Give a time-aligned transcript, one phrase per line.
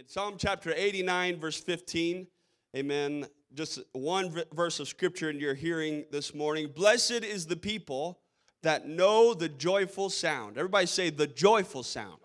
[0.00, 2.26] In Psalm chapter 89, verse 15,
[2.74, 3.26] amen.
[3.52, 6.70] Just one v- verse of scripture in your hearing this morning.
[6.74, 8.18] Blessed is the people
[8.62, 10.56] that know the joyful sound.
[10.56, 12.16] Everybody say, the joyful sound.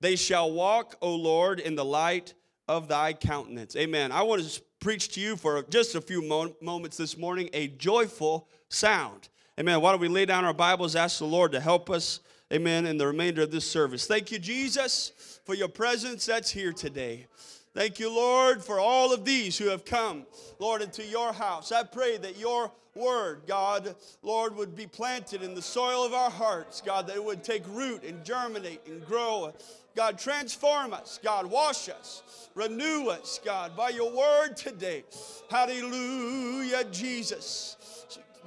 [0.00, 2.32] They shall walk, O Lord, in the light
[2.68, 3.76] of thy countenance.
[3.76, 4.10] Amen.
[4.10, 7.68] I want to preach to you for just a few mo- moments this morning a
[7.68, 9.28] joyful sound.
[9.60, 9.82] Amen.
[9.82, 12.20] Why don't we lay down our Bibles, ask the Lord to help us,
[12.52, 14.06] amen, in the remainder of this service.
[14.06, 17.26] Thank you, Jesus, for your presence that's here today.
[17.74, 20.26] Thank you, Lord, for all of these who have come,
[20.58, 21.70] Lord, into your house.
[21.70, 26.30] I pray that your word, God, Lord, would be planted in the soil of our
[26.30, 29.52] hearts, God, that it would take root and germinate and grow.
[29.94, 31.18] God, transform us.
[31.22, 32.50] God, wash us.
[32.54, 35.04] Renew us, God, by your word today.
[35.50, 37.76] Hallelujah, Jesus.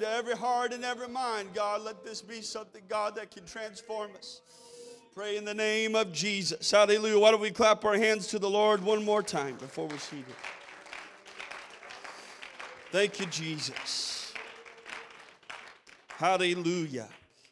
[0.02, 4.10] To every heart and every mind, God, let this be something, God, that can transform
[4.18, 4.42] us.
[5.14, 6.72] Pray in the name of Jesus.
[6.72, 7.20] Hallelujah.
[7.20, 10.26] Why don't we clap our hands to the Lord one more time before we're seated?
[12.92, 14.34] Thank you, Jesus.
[16.08, 17.10] Hallelujah.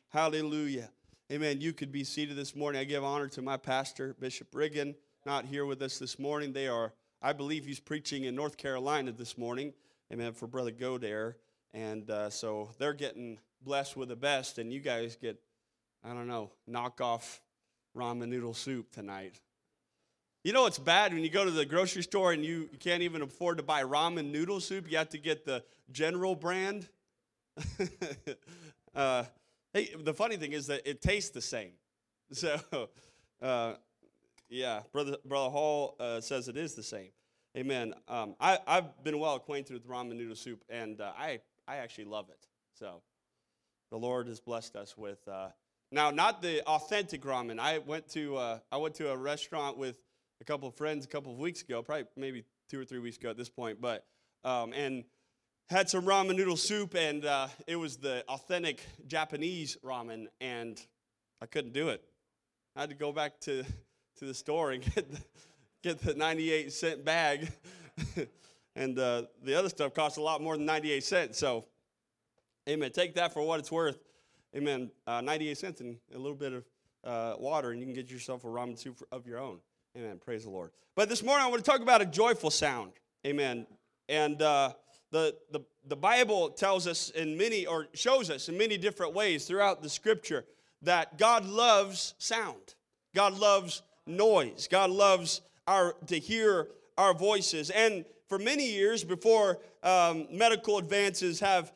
[0.08, 0.89] Hallelujah.
[1.31, 1.61] Amen.
[1.61, 2.81] You could be seated this morning.
[2.81, 6.52] I give honor to my pastor, Bishop Riggin, not here with us this morning.
[6.52, 9.72] They are, I believe he's preaching in North Carolina this morning.
[10.11, 10.33] Amen.
[10.33, 11.36] For Brother Godare.
[11.73, 15.39] And uh, so they're getting blessed with the best, and you guys get,
[16.03, 17.39] I don't know, knockoff
[17.95, 19.39] ramen noodle soup tonight.
[20.44, 23.03] You know it's bad when you go to the grocery store and you, you can't
[23.03, 24.89] even afford to buy ramen noodle soup.
[24.89, 26.88] You have to get the general brand.
[28.95, 29.23] uh,
[29.73, 31.72] hey, the funny thing is that it tastes the same.
[32.31, 32.59] So,
[33.42, 33.73] uh,
[34.50, 37.09] yeah, brother brother Hall uh, says it is the same.
[37.58, 37.95] Amen.
[38.08, 41.39] Um, I, I've been well acquainted with ramen noodle soup, and uh, I
[41.70, 42.48] I actually love it.
[42.73, 43.03] So,
[43.92, 45.20] the Lord has blessed us with.
[45.28, 45.50] Uh,
[45.92, 47.59] now, not the authentic ramen.
[47.59, 49.95] I went to uh, I went to a restaurant with
[50.42, 53.17] a couple of friends a couple of weeks ago, probably maybe two or three weeks
[53.17, 54.06] ago at this point, but
[54.44, 55.03] um, and
[55.70, 60.82] had some ramen noodle soup, and uh, it was the authentic Japanese ramen, and
[61.39, 62.04] I couldn't do it.
[62.76, 63.64] I had to go back to
[64.17, 65.22] to the store and get the,
[65.83, 67.52] get the 98 cent bag,
[68.80, 71.38] and uh, the other stuff costs a lot more than 98 cents.
[71.38, 71.66] So,
[72.67, 72.92] amen.
[72.92, 74.00] Take that for what it's worth.
[74.56, 74.90] Amen.
[75.06, 76.64] Uh, 98 cents and a little bit of
[77.04, 79.60] uh, water, and you can get yourself a ramen soup of your own.
[79.98, 80.17] Amen.
[80.23, 80.72] Praise the Lord.
[80.95, 82.94] But this morning I want to talk about a joyful sound.
[83.28, 83.67] Amen.
[84.08, 84.72] And uh,
[85.11, 89.46] the, the, the Bible tells us in many, or shows us in many different ways
[89.46, 90.46] throughout the scripture,
[90.84, 92.76] that God loves sound.
[93.14, 94.70] God loves noise.
[94.72, 97.72] God loves our, to hear our voices.
[97.72, 101.73] And for many years before um, medical advances have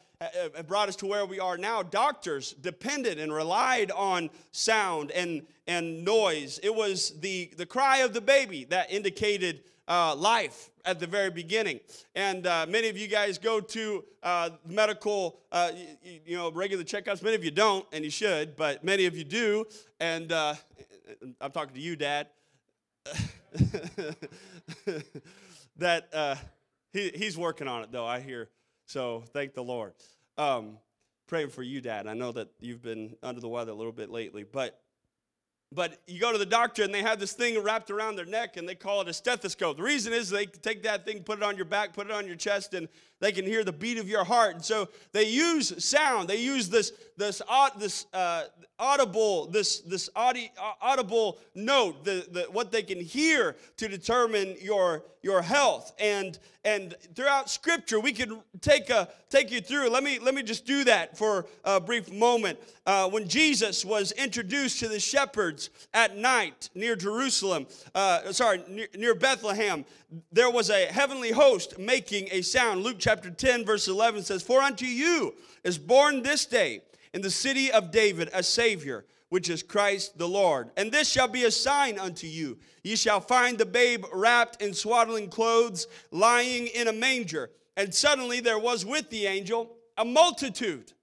[0.55, 5.41] have brought us to where we are now, doctors depended and relied on sound and,
[5.67, 6.59] and noise.
[6.63, 11.29] It was the, the cry of the baby that indicated uh, life at the very
[11.29, 11.79] beginning.
[12.15, 15.71] And uh, many of you guys go to uh, medical, uh,
[16.03, 17.21] you, you, know, regular checkups.
[17.21, 19.65] Many of you don't, and you should, but many of you do.
[19.99, 20.55] And uh,
[21.41, 22.27] I'm talking to you, Dad.
[25.77, 26.35] that uh,
[26.91, 28.49] he, he's working on it, though, I hear.
[28.85, 29.93] So thank the Lord.
[30.37, 30.77] Um,
[31.27, 32.07] praying for you, Dad.
[32.07, 34.79] I know that you've been under the weather a little bit lately, but
[35.73, 38.57] but you go to the doctor and they have this thing wrapped around their neck
[38.57, 39.77] and they call it a stethoscope.
[39.77, 42.27] The reason is they take that thing, put it on your back, put it on
[42.27, 42.87] your chest, and
[43.23, 44.55] they can hear the beat of your heart.
[44.55, 46.27] And so they use sound.
[46.27, 47.41] They use this this
[47.77, 48.43] this uh,
[48.77, 50.51] audible this this audi,
[50.81, 55.93] audible note, the, the what they can hear to determine your your health.
[55.99, 59.89] And and throughout Scripture, we can take a take you through.
[59.89, 62.59] Let me let me just do that for a brief moment.
[62.85, 65.62] Uh, when Jesus was introduced to the shepherds
[65.93, 69.85] at night near Jerusalem, uh, sorry, near, near Bethlehem,
[70.31, 72.83] there was a heavenly host making a sound.
[72.83, 76.81] Luke chapter 10, verse 11 says, For unto you is born this day
[77.13, 80.69] in the city of David a Savior, which is Christ the Lord.
[80.77, 82.57] And this shall be a sign unto you.
[82.83, 87.49] Ye shall find the babe wrapped in swaddling clothes, lying in a manger.
[87.75, 90.93] And suddenly there was with the angel a multitude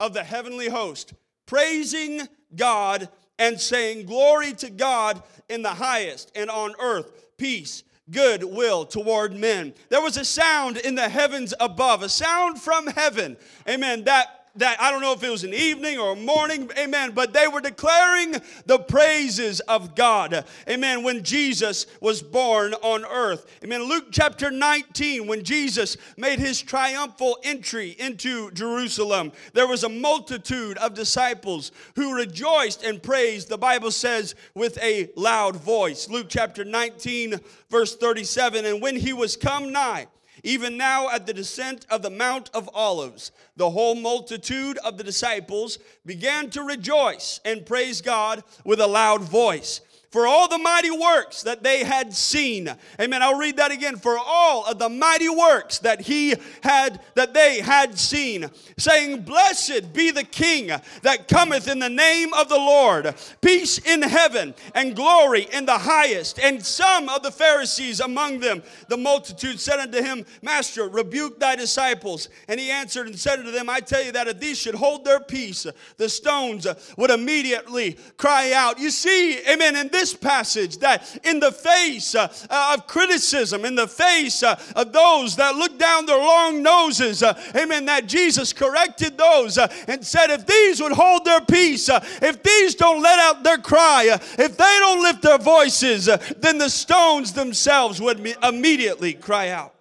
[0.00, 1.14] of the heavenly host,
[1.46, 3.08] praising God
[3.38, 9.34] and saying, Glory to God in the highest, and on earth peace good will toward
[9.34, 9.74] men.
[9.88, 13.36] There was a sound in the heavens above, a sound from heaven,
[13.68, 17.12] amen, that that I don't know if it was an evening or a morning, amen,
[17.12, 18.36] but they were declaring
[18.66, 23.46] the praises of God, amen, when Jesus was born on earth.
[23.64, 23.82] Amen.
[23.82, 30.78] Luke chapter 19, when Jesus made his triumphal entry into Jerusalem, there was a multitude
[30.78, 36.08] of disciples who rejoiced and praised, the Bible says, with a loud voice.
[36.08, 37.40] Luke chapter 19,
[37.70, 40.06] verse 37, and when he was come nigh,
[40.44, 45.04] even now, at the descent of the Mount of Olives, the whole multitude of the
[45.04, 49.80] disciples began to rejoice and praise God with a loud voice
[50.14, 52.72] for all the mighty works that they had seen.
[53.00, 53.20] Amen.
[53.20, 53.96] I'll read that again.
[53.96, 59.92] For all of the mighty works that he had, that they had seen, saying, Blessed
[59.92, 60.70] be the King
[61.02, 65.78] that cometh in the name of the Lord, peace in heaven and glory in the
[65.78, 66.38] highest.
[66.38, 71.56] And some of the Pharisees among them, the multitude said unto him, Master, rebuke thy
[71.56, 72.28] disciples.
[72.46, 75.04] And he answered and said unto them, I tell you that if these should hold
[75.04, 75.66] their peace,
[75.96, 78.78] the stones would immediately cry out.
[78.78, 83.64] You see, amen, in this this passage that in the face uh, uh, of criticism,
[83.64, 88.06] in the face uh, of those that look down their long noses, uh, amen, that
[88.06, 92.74] Jesus corrected those uh, and said, if these would hold their peace, uh, if these
[92.74, 96.04] don't let out their cry, if they don't lift their voices,
[96.36, 99.74] then the stones themselves would immediately cry out.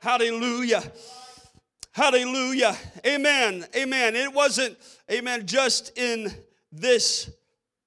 [0.00, 0.82] Hallelujah.
[1.92, 2.74] Hallelujah.
[3.04, 3.66] Amen.
[3.76, 4.16] Amen.
[4.16, 4.78] It wasn't,
[5.10, 6.32] amen, just in
[6.72, 7.28] this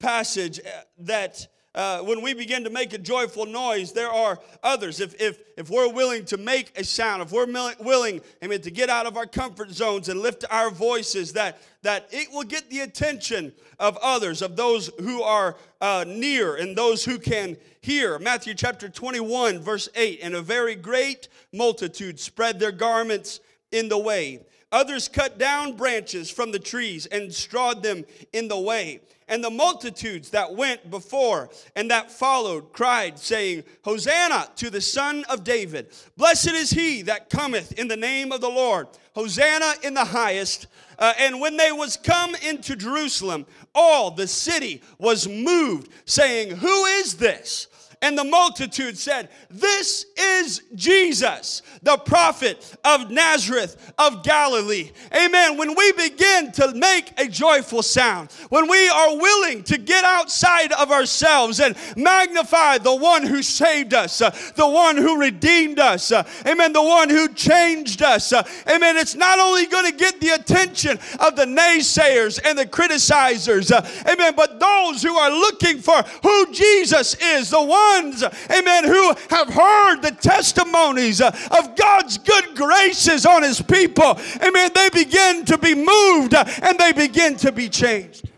[0.01, 4.99] passage uh, that uh, when we begin to make a joyful noise, there are others.
[4.99, 7.45] If, if, if we're willing to make a sound, if we're
[7.79, 12.09] willing, amen, to get out of our comfort zones and lift our voices, that, that
[12.11, 17.05] it will get the attention of others, of those who are uh, near and those
[17.05, 18.19] who can hear.
[18.19, 23.39] Matthew chapter 21, verse 8 And a very great multitude spread their garments
[23.71, 24.41] in the way.
[24.71, 29.01] Others cut down branches from the trees and strawed them in the way.
[29.27, 35.23] And the multitudes that went before and that followed cried, saying, Hosanna to the Son
[35.29, 35.87] of David.
[36.17, 38.87] Blessed is he that cometh in the name of the Lord.
[39.15, 40.67] Hosanna in the highest.
[40.99, 46.85] Uh, and when they was come into Jerusalem, all the city was moved, saying, Who
[46.85, 47.67] is this?
[48.03, 54.89] And the multitude said, This is Jesus, the prophet of Nazareth of Galilee.
[55.15, 55.55] Amen.
[55.55, 60.71] When we begin to make a joyful sound, when we are willing to get outside
[60.73, 66.11] of ourselves and magnify the one who saved us, uh, the one who redeemed us,
[66.11, 70.19] uh, amen, the one who changed us, uh, amen, it's not only going to get
[70.19, 75.77] the attention of the naysayers and the criticizers, uh, amen, but those who are looking
[75.77, 81.75] for who Jesus is, the one ones, amen, who have heard the testimonies uh, of
[81.75, 86.91] God's good graces on his people, amen, they begin to be moved uh, and they
[86.91, 88.29] begin to be changed.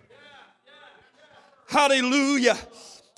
[1.68, 2.58] Hallelujah.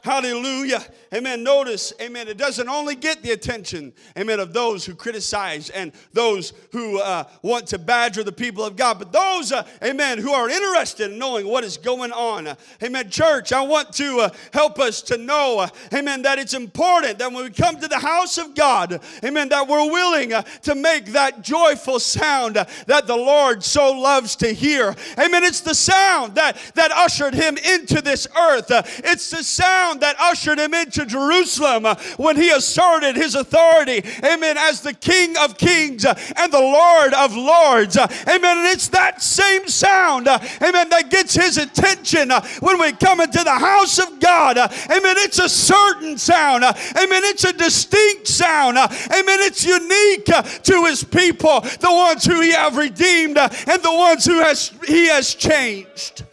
[0.02, 0.84] Hallelujah.
[1.16, 1.44] Amen.
[1.44, 6.52] Notice, amen, it doesn't only get the attention, amen, of those who criticize and those
[6.74, 10.50] who uh, want to badger the people of God, but those, uh, amen, who are
[10.50, 12.58] interested in knowing what is going on.
[12.84, 13.10] amen.
[13.10, 17.32] Church, I want to uh, help us to know, uh, amen, that it's important that
[17.32, 21.06] when we come to the house of God, amen, that we're willing uh, to make
[21.14, 24.94] that joyful sound that the Lord so loves to hear.
[25.18, 25.46] Amen.
[25.46, 30.60] It's the sound that, that ushered him into this earth, it's the sound that ushered
[30.60, 36.06] him into Jerusalem uh, when he asserted his authority, amen, as the King of Kings
[36.06, 37.98] uh, and the Lord of Lords.
[37.98, 38.58] Uh, amen.
[38.58, 43.20] And it's that same sound, uh, amen, that gets his attention uh, when we come
[43.22, 44.58] into the house of God.
[44.58, 45.16] Uh, amen.
[45.20, 46.64] It's a certain sound.
[46.64, 47.24] Amen.
[47.24, 48.78] It's a distinct sound.
[48.78, 49.40] Amen.
[49.42, 54.40] It's unique to his people, the ones who he have redeemed and the ones who
[54.40, 56.24] has he has changed.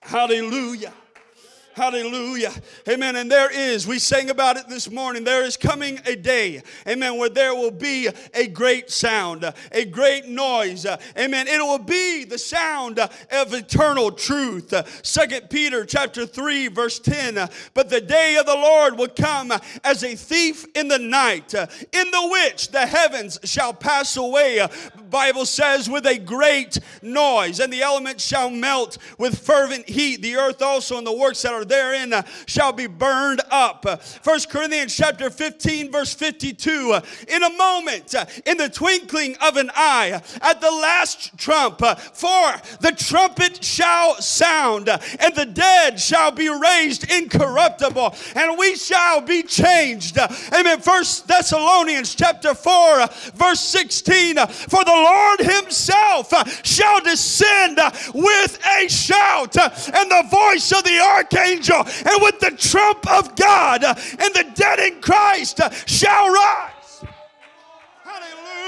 [0.00, 0.92] Hallelujah.
[1.78, 2.52] Hallelujah.
[2.88, 3.14] Amen.
[3.14, 7.16] And there is, we sang about it this morning, there is coming a day, amen,
[7.18, 10.84] where there will be a great sound, a great noise.
[11.16, 11.46] Amen.
[11.46, 14.74] It will be the sound of eternal truth.
[15.04, 17.48] Second Peter chapter 3, verse 10.
[17.74, 19.52] But the day of the Lord will come
[19.84, 24.66] as a thief in the night, in the which the heavens shall pass away.
[25.10, 30.22] Bible says, with a great noise, and the elements shall melt with fervent heat.
[30.22, 32.14] The earth also and the works that are therein
[32.46, 34.02] shall be burned up.
[34.22, 36.92] First Corinthians chapter 15 verse 52.
[36.92, 38.14] Uh, in a moment,
[38.46, 44.88] in the twinkling of an eye, at the last trump, for the trumpet shall sound,
[44.88, 50.18] and the dead shall be raised incorruptible, and we shall be changed.
[50.52, 50.80] Amen.
[50.80, 54.36] First Thessalonians chapter 4 verse 16.
[54.36, 56.32] For the Lord himself
[56.64, 57.78] shall descend
[58.14, 63.84] with a shout and the voice of the archangel and with the trump of God
[63.84, 66.72] and the dead in Christ shall rise.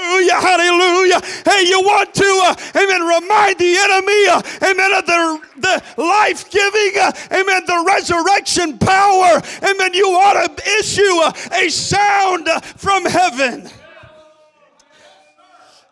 [0.01, 1.21] Hallelujah, hallelujah.
[1.45, 6.49] Hey, you want to, uh, amen, remind the enemy, uh, amen, of the, the life
[6.49, 9.93] giving, uh, amen, the resurrection power, amen.
[9.93, 11.21] You ought to issue
[11.53, 12.47] a sound
[12.77, 13.69] from heaven.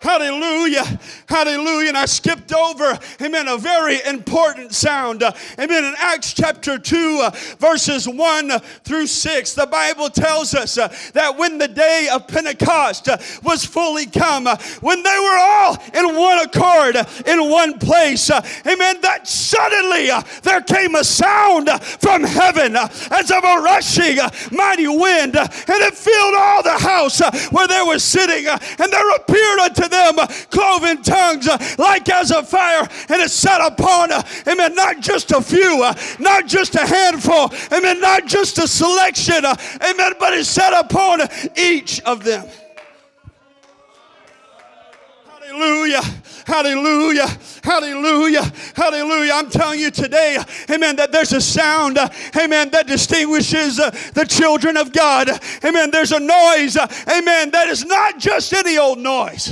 [0.02, 0.86] Hallelujah.
[1.28, 1.90] Hallelujah.
[1.90, 5.24] And I skipped over, amen, a very important sound.
[5.24, 5.84] Uh, amen.
[5.84, 11.38] In Acts chapter 2, uh, verses 1 through 6, the Bible tells us uh, that
[11.38, 16.16] when the day of Pentecost uh, was fully come, uh, when they were all in
[16.16, 20.12] one accord, uh, in one place, amen, that suddenly
[20.44, 24.18] there came a sound from heaven as of a rushing
[24.54, 27.20] mighty wind, and it filled all the house
[27.52, 30.16] where they were sitting, and there appeared unto them
[30.50, 35.32] cloven tongues uh, like as a fire, and it set upon, uh, amen, not just
[35.32, 40.46] a few, uh, not just a handful, amen, not just a selection, amen, but it
[40.46, 41.22] set upon
[41.58, 42.48] each of them.
[45.60, 46.02] Hallelujah.
[46.46, 47.28] Hallelujah.
[47.64, 48.52] Hallelujah.
[48.76, 49.34] Hallelujah.
[49.34, 50.38] I'm telling you today,
[50.70, 51.98] amen, that there's a sound,
[52.38, 55.30] amen, that distinguishes the children of God.
[55.64, 55.92] Amen.
[55.92, 59.52] There's a noise, amen, that is not just any old noise.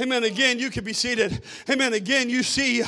[0.00, 0.22] Amen.
[0.22, 1.42] Again, you can be seated.
[1.68, 1.92] Amen.
[1.92, 2.84] Again, you see,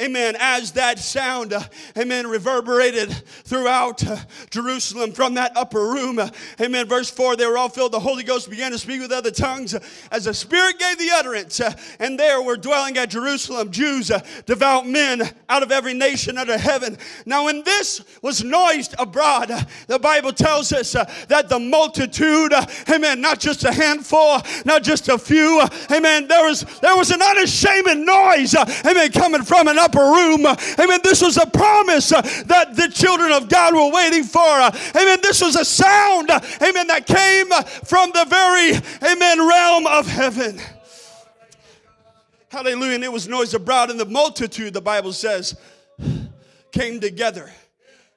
[0.00, 1.60] amen, as that sound, uh,
[1.98, 4.16] amen, reverberated throughout uh,
[4.48, 6.20] Jerusalem from that upper room.
[6.20, 6.28] Uh,
[6.60, 6.86] amen.
[6.86, 7.90] Verse 4 they were all filled.
[7.90, 9.74] The Holy Ghost began to speak with other tongues
[10.12, 11.60] as the Spirit gave the utterance.
[11.98, 14.12] and there were dwelling at Jerusalem Jews,
[14.46, 16.96] devout men out of every nation under heaven.
[17.26, 19.50] Now, when this was noised abroad,
[19.88, 22.52] the Bible tells us that the multitude,
[22.88, 27.22] amen, not just a handful, not just a few, amen, there was there was an
[27.22, 30.46] unashamed noise, uh, amen, coming from an upper room.
[30.46, 31.00] Amen.
[31.02, 34.40] This was a promise uh, that the children of God were waiting for.
[34.40, 35.20] Uh, amen.
[35.22, 37.48] This was a sound, amen, that came
[37.84, 38.72] from the very,
[39.10, 40.60] amen, realm of heaven.
[42.50, 42.96] Hallelujah.
[42.96, 45.56] And it was noise abroad, and the multitude, the Bible says,
[46.70, 47.50] came together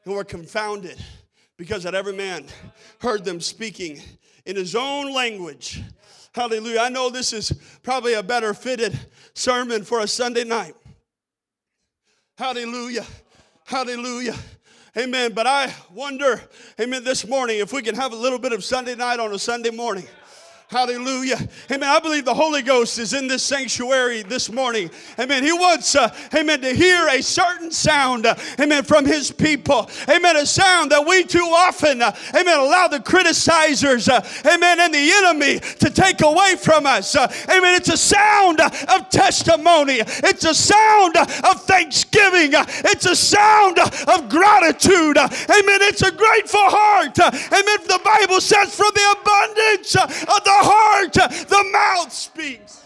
[0.03, 0.97] and were confounded
[1.57, 2.45] because that every man
[2.99, 4.01] heard them speaking
[4.45, 5.81] in his own language
[6.35, 6.81] Hallelujah.
[6.81, 8.99] I know this is probably a better fitted
[9.33, 10.75] sermon for a Sunday night.
[12.37, 13.05] Hallelujah.
[13.63, 14.35] Hallelujah.
[14.97, 15.31] Amen.
[15.31, 16.41] But I wonder,
[16.77, 19.39] amen, this morning if we can have a little bit of Sunday night on a
[19.39, 20.05] Sunday morning.
[20.67, 21.37] Hallelujah.
[21.71, 21.87] Amen.
[21.87, 24.89] I believe the Holy Ghost is in this sanctuary this morning.
[25.19, 25.43] Amen.
[25.43, 29.87] He wants, uh, amen, to hear a certain sound, uh, amen, from his people.
[30.09, 30.35] Amen.
[30.35, 35.11] A sound that we too often, uh, amen, allow the criticizers, uh, amen, and the
[35.11, 37.15] enemy to take away from us.
[37.15, 37.75] Uh, amen.
[37.75, 45.17] It's a sound of testimony, it's a sound of thanksgiving, it's a sound of gratitude.
[45.17, 45.79] Amen.
[45.85, 47.19] It's a grateful heart.
[47.19, 47.77] Amen.
[47.85, 52.84] The Bible says, from the abundance of the heart, the mouth speaks.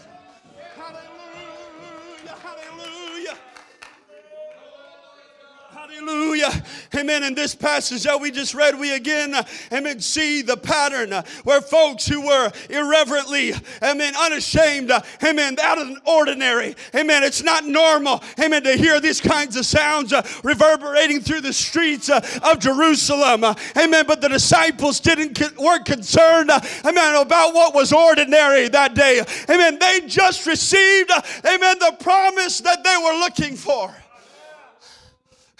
[5.72, 6.50] Hallelujah.
[6.96, 7.22] Amen.
[7.22, 11.22] In this passage that we just read, we again, uh, amen, see the pattern uh,
[11.44, 17.42] where folks who were irreverently, amen, unashamed, uh, amen, out of the ordinary, amen, it's
[17.42, 20.12] not normal, amen, to hear these kinds of sounds
[20.42, 23.44] reverberating through the streets of Jerusalem,
[23.76, 24.04] amen.
[24.08, 26.50] But the disciples didn't, weren't concerned,
[26.84, 29.78] amen, about what was ordinary that day, amen.
[29.78, 31.10] They just received,
[31.44, 33.94] amen, the promise that they were looking for.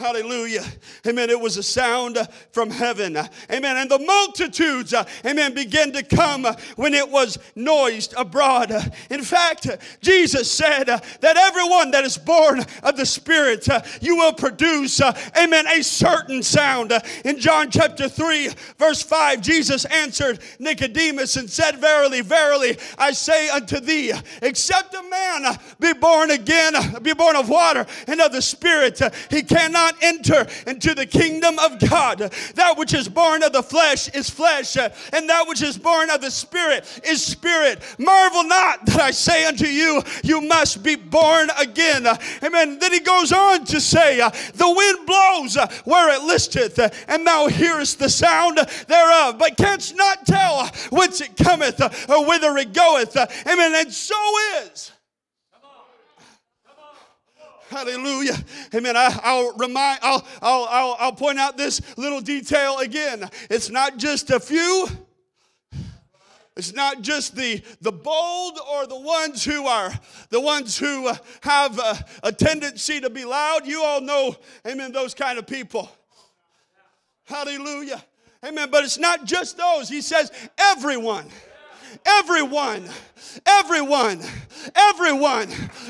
[0.01, 0.65] Hallelujah.
[1.07, 1.29] Amen.
[1.29, 3.19] It was a sound uh, from heaven.
[3.53, 3.77] Amen.
[3.77, 8.73] And the multitudes, uh, amen, began to come uh, when it was noised abroad.
[9.11, 9.67] In fact,
[10.01, 13.69] Jesus said that everyone that is born of the Spirit,
[14.01, 15.03] you will produce,
[15.37, 16.95] amen, a certain sound.
[17.27, 23.51] In John chapter 3, verse 5, Jesus answered Nicodemus and said, Verily, verily, I say
[23.51, 28.41] unto thee, except a man be born again, be born of water and of the
[28.41, 32.19] Spirit, he cannot not enter into the kingdom of God.
[32.55, 36.21] That which is born of the flesh is flesh, and that which is born of
[36.21, 37.83] the spirit is spirit.
[37.99, 42.07] Marvel not that I say unto you, you must be born again.
[42.43, 42.79] Amen.
[42.79, 46.79] Then he goes on to say, The wind blows where it listeth,
[47.09, 52.57] and thou hearest the sound thereof, but canst not tell whence it cometh or whither
[52.57, 53.17] it goeth.
[53.17, 53.73] Amen.
[53.75, 54.17] And so
[54.65, 54.93] is
[57.71, 58.37] Hallelujah.
[58.75, 58.97] Amen.
[58.97, 63.31] I, will remind, I'll, I'll, I'll, I'll point out this little detail again.
[63.49, 64.89] It's not just a few.
[66.57, 69.93] It's not just the, the bold or the ones who are
[70.31, 73.67] the ones who uh, have a, a tendency to be loud.
[73.67, 74.35] You all know,
[74.67, 75.89] amen, those kind of people.
[77.25, 78.05] Hallelujah.
[78.45, 78.69] Amen.
[78.73, 79.89] But it's not just those.
[79.89, 81.27] He says, everyone.
[82.07, 82.89] Everyone,
[83.47, 84.21] everyone,
[84.75, 85.49] everyone,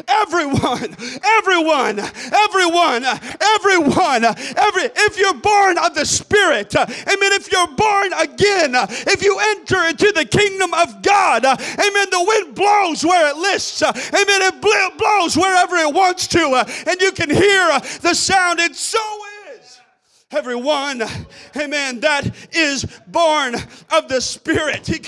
[0.09, 8.13] everyone, everyone, everyone, everyone, every, if you're born of the Spirit, amen, if you're born
[8.15, 8.75] again,
[9.07, 13.83] if you enter into the kingdom of God, amen, the wind blows where it lists,
[13.83, 18.99] amen, it blows wherever it wants to, and you can hear the sound, It's so
[20.31, 21.03] everyone,
[21.57, 23.55] amen, that is born
[23.93, 24.87] of the Spirit.
[24.87, 24.99] He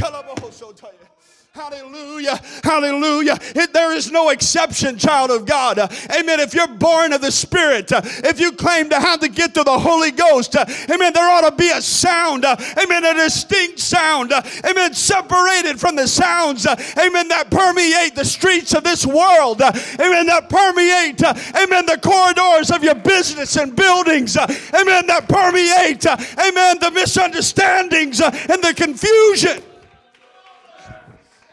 [1.54, 2.40] Hallelujah.
[2.64, 3.36] Hallelujah.
[3.54, 5.78] It, there is no exception, child of God.
[5.78, 6.40] Uh, amen.
[6.40, 9.66] If you're born of the Spirit, uh, if you claim to have the gift of
[9.66, 13.80] the Holy Ghost, uh, amen, there ought to be a sound, uh, amen, a distinct
[13.80, 19.04] sound, uh, amen, separated from the sounds, uh, amen, that permeate the streets of this
[19.04, 26.06] world, amen, that permeate, amen, the corridors of your business and buildings, amen, that permeate,
[26.06, 29.62] amen, the misunderstandings and the confusion.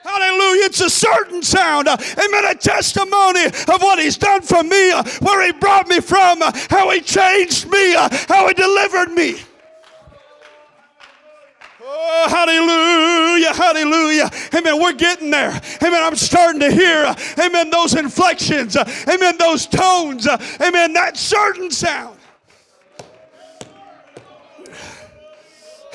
[0.09, 0.65] Hallelujah.
[0.65, 1.87] It's a certain sound.
[1.87, 2.45] Uh, amen.
[2.45, 6.51] A testimony of what he's done for me, uh, where he brought me from, uh,
[6.69, 9.37] how he changed me, how he delivered me.
[11.81, 14.29] Oh, hallelujah, hallelujah.
[14.55, 14.81] Amen.
[14.81, 15.59] We're getting there.
[15.81, 16.03] Amen.
[16.03, 22.18] I'm starting to hear, amen, those inflections, amen, those tones, amen, that certain sound.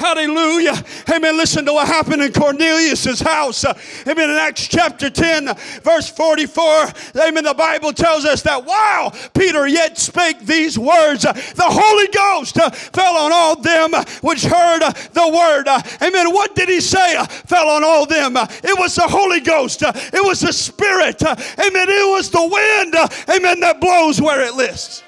[0.05, 0.85] Hallelujah.
[1.11, 1.35] Amen.
[1.39, 3.65] Listen to what happened in Cornelius' house.
[3.65, 3.73] Uh,
[4.07, 4.29] amen.
[4.29, 6.89] In Acts chapter 10, verse 44.
[7.17, 7.43] Amen.
[7.43, 12.59] The Bible tells us that while Peter yet spake these words, uh, the Holy Ghost
[12.59, 15.69] uh, fell on all them which heard uh, the word.
[15.69, 16.35] Uh, amen.
[16.35, 18.37] What did he say uh, fell on all them?
[18.37, 19.83] It was the Holy Ghost.
[19.83, 21.23] It was the Spirit.
[21.23, 21.89] Amen.
[21.89, 22.95] It was the wind.
[23.35, 23.61] Amen.
[23.61, 25.03] That blows where it lists.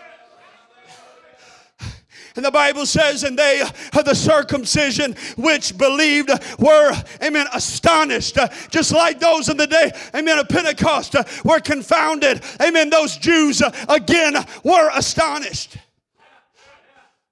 [2.36, 8.36] And the Bible says, and they of the circumcision which believed were, amen, astonished.
[8.38, 12.42] Uh, just like those in the day, amen, of Pentecost uh, were confounded.
[12.60, 12.90] Amen.
[12.90, 15.78] Those Jews again were astonished.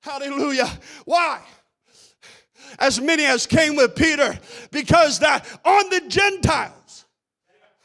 [0.00, 0.70] Hallelujah.
[1.04, 1.40] Why?
[2.78, 4.38] As many as came with Peter,
[4.70, 6.83] because that on the Gentiles,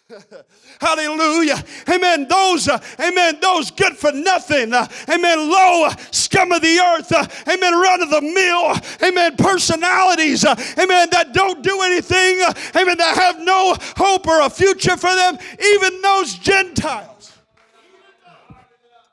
[0.81, 1.63] Hallelujah.
[1.87, 2.27] Amen.
[2.27, 7.11] Those, uh, amen, those good for nothing, uh, amen, low uh, scum of the earth,
[7.11, 12.53] uh, amen, run of the mill, amen, personalities, uh, amen, that don't do anything, uh,
[12.75, 15.37] amen, that have no hope or a future for them,
[15.75, 17.37] even those Gentiles.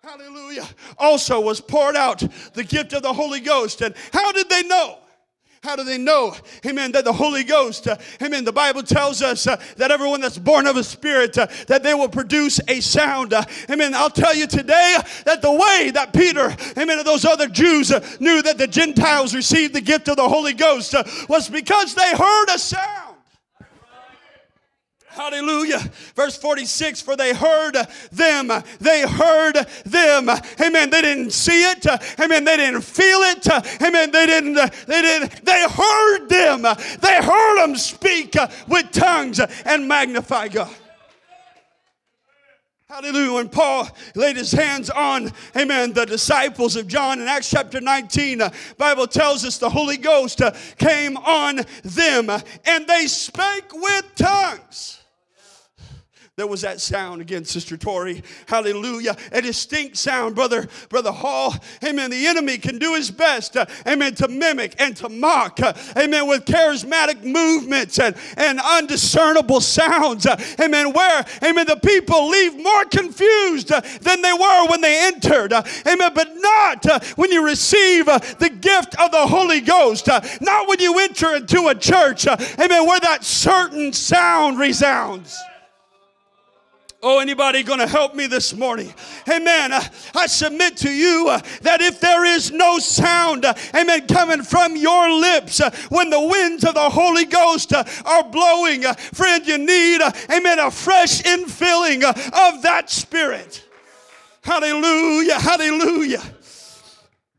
[0.02, 0.66] Hallelujah.
[0.98, 2.22] Also was poured out
[2.54, 3.82] the gift of the Holy Ghost.
[3.82, 5.00] And how did they know?
[5.62, 9.46] How do they know, amen, that the Holy Ghost, uh, amen, the Bible tells us
[9.46, 13.32] uh, that everyone that's born of a spirit, uh, that they will produce a sound.
[13.32, 13.94] Uh, amen.
[13.94, 18.06] I'll tell you today that the way that Peter, amen, and those other Jews uh,
[18.20, 22.12] knew that the Gentiles received the gift of the Holy Ghost uh, was because they
[22.12, 23.15] heard a sound.
[25.16, 25.78] Hallelujah.
[26.14, 27.74] Verse 46 For they heard
[28.12, 28.52] them.
[28.80, 29.54] They heard
[29.86, 30.28] them.
[30.60, 30.90] Amen.
[30.90, 31.86] They didn't see it.
[32.20, 32.44] Amen.
[32.44, 33.48] They didn't feel it.
[33.82, 34.10] Amen.
[34.10, 34.54] They didn't,
[34.86, 36.62] they didn't, they heard them.
[37.00, 38.36] They heard them speak
[38.68, 40.74] with tongues and magnify God.
[42.86, 43.32] Hallelujah.
[43.32, 48.42] When Paul laid his hands on, amen, the disciples of John in Acts chapter 19,
[48.42, 50.40] uh, Bible tells us the Holy Ghost
[50.78, 55.02] came on them and they spake with tongues.
[56.36, 58.22] There was that sound again, Sister Tori.
[58.44, 59.16] Hallelujah.
[59.32, 61.54] A distinct sound, brother, brother Hall.
[61.82, 62.10] Amen.
[62.10, 65.58] The enemy can do his best, uh, amen, to mimic and to mock.
[65.58, 66.28] Uh, amen.
[66.28, 70.26] With charismatic movements and, and undiscernible sounds.
[70.26, 70.92] Uh, amen.
[70.92, 75.54] Where, amen, the people leave more confused uh, than they were when they entered.
[75.54, 76.10] Uh, amen.
[76.14, 80.06] But not uh, when you receive the gift of the Holy Ghost.
[80.06, 82.26] not when you enter into a church.
[82.26, 82.86] amen.
[82.86, 85.34] Where that certain sound resounds.
[87.08, 88.92] Oh, anybody going to help me this morning?
[89.28, 89.72] Amen.
[89.72, 89.80] Uh,
[90.16, 94.74] I submit to you uh, that if there is no sound, uh, amen, coming from
[94.74, 100.00] your lips when the winds of the Holy Ghost are blowing, friend, you need,
[100.32, 103.64] amen, a fresh infilling of that spirit.
[104.42, 106.22] Hallelujah, hallelujah.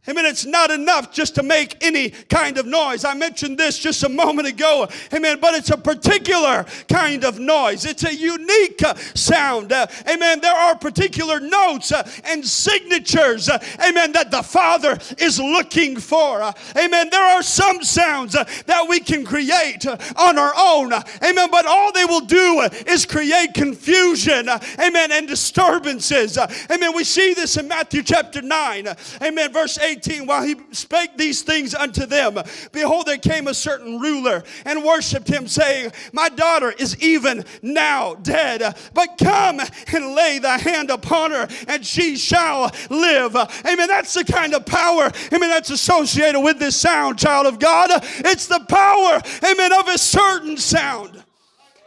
[0.10, 0.26] Amen.
[0.26, 3.04] It's not enough just to make any kind of noise.
[3.04, 4.88] I mentioned this just a moment ago.
[5.14, 5.40] Amen.
[5.42, 7.86] But it's a particular kind of noise.
[7.86, 9.74] It's a unique uh, sound.
[9.74, 10.40] Uh, amen.
[10.40, 13.50] There are particular notes uh, and signatures.
[13.50, 14.14] Uh, amen.
[14.14, 16.42] That the Father is looking for.
[16.42, 17.10] Uh, amen.
[17.10, 20.94] There are some sounds uh, that we can create on our own.
[20.94, 21.50] amen.
[21.52, 24.48] But all they will do is create confusion.
[24.80, 25.12] amen.
[25.12, 26.38] And disturbances.
[26.72, 26.96] amen.
[26.96, 28.88] We see this in Matthew chapter 9.
[29.22, 29.52] amen.
[29.52, 32.38] Verse 8 18, while he spake these things unto them,
[32.72, 38.16] behold, there came a certain ruler and worshiped him, saying, My daughter is even now
[38.16, 43.36] dead, but come and lay thy hand upon her, and she shall live.
[43.36, 43.88] Amen.
[43.88, 47.90] That's the kind of power, amen, that's associated with this sound, child of God.
[47.94, 51.24] It's the power, amen, of a certain sound.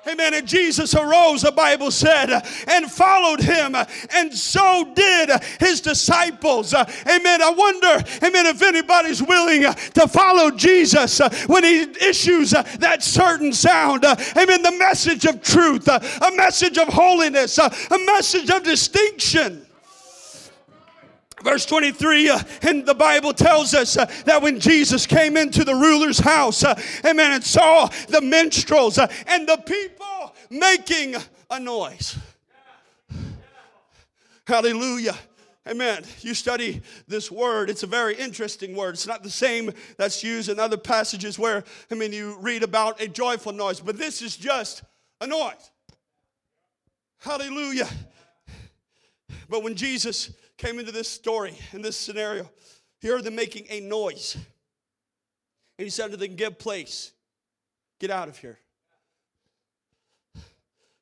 [0.07, 0.35] Amen.
[0.35, 2.31] And Jesus arose, the Bible said,
[2.67, 3.77] and followed him,
[4.15, 6.73] and so did his disciples.
[6.73, 7.43] Amen.
[7.43, 14.05] I wonder, amen, if anybody's willing to follow Jesus when he issues that certain sound.
[14.05, 14.63] Amen.
[14.63, 16.01] The message of truth, a
[16.35, 17.71] message of holiness, a
[18.07, 19.67] message of distinction.
[21.42, 25.74] Verse 23, uh, and the Bible tells us uh, that when Jesus came into the
[25.74, 31.16] ruler's house, uh, amen, and saw the minstrels uh, and the people making
[31.50, 32.18] a noise.
[34.46, 35.16] Hallelujah.
[35.66, 36.03] Amen.
[36.20, 38.94] You study this word, it's a very interesting word.
[38.94, 43.00] It's not the same that's used in other passages where, I mean, you read about
[43.00, 44.83] a joyful noise, but this is just
[45.20, 45.70] a noise.
[47.18, 47.88] Hallelujah.
[49.48, 52.49] But when Jesus came into this story, in this scenario,
[53.01, 54.35] he heard them making a noise.
[55.79, 57.12] And he said to them, Give place,
[57.99, 58.59] get out of here.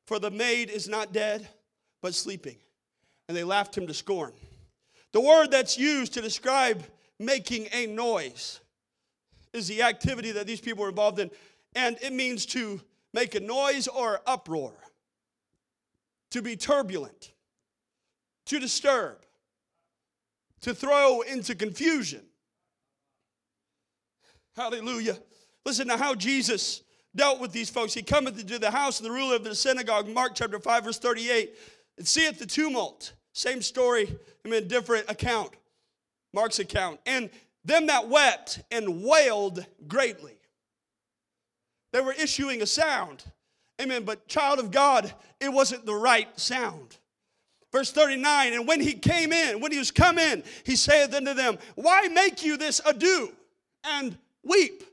[0.07, 1.47] For the maid is not dead,
[2.01, 2.55] but sleeping.
[3.27, 4.31] And they laughed him to scorn.
[5.11, 6.81] The word that's used to describe
[7.19, 8.61] making a noise
[9.51, 11.29] is the activity that these people were involved in.
[11.75, 12.79] And it means to
[13.13, 14.73] make a noise or uproar,
[16.31, 17.33] to be turbulent,
[18.45, 19.17] to disturb
[20.61, 22.21] to throw into confusion.
[24.55, 25.17] Hallelujah.
[25.65, 26.83] Listen to how Jesus
[27.15, 27.93] dealt with these folks.
[27.93, 30.99] He cometh into the house of the ruler of the synagogue, Mark chapter 5, verse
[30.99, 31.55] 38,
[31.97, 33.13] and seeth the tumult.
[33.33, 35.51] Same story, I mean, different account.
[36.33, 36.99] Mark's account.
[37.05, 37.29] And
[37.65, 40.35] them that wept and wailed greatly.
[41.91, 43.23] They were issuing a sound.
[43.81, 44.03] Amen.
[44.03, 46.97] But, child of God, it wasn't the right sound.
[47.71, 51.35] Verse 39, and when he came in, when he was come in, he saith unto
[51.35, 53.31] them, Why make you this ado
[53.83, 54.83] and weep?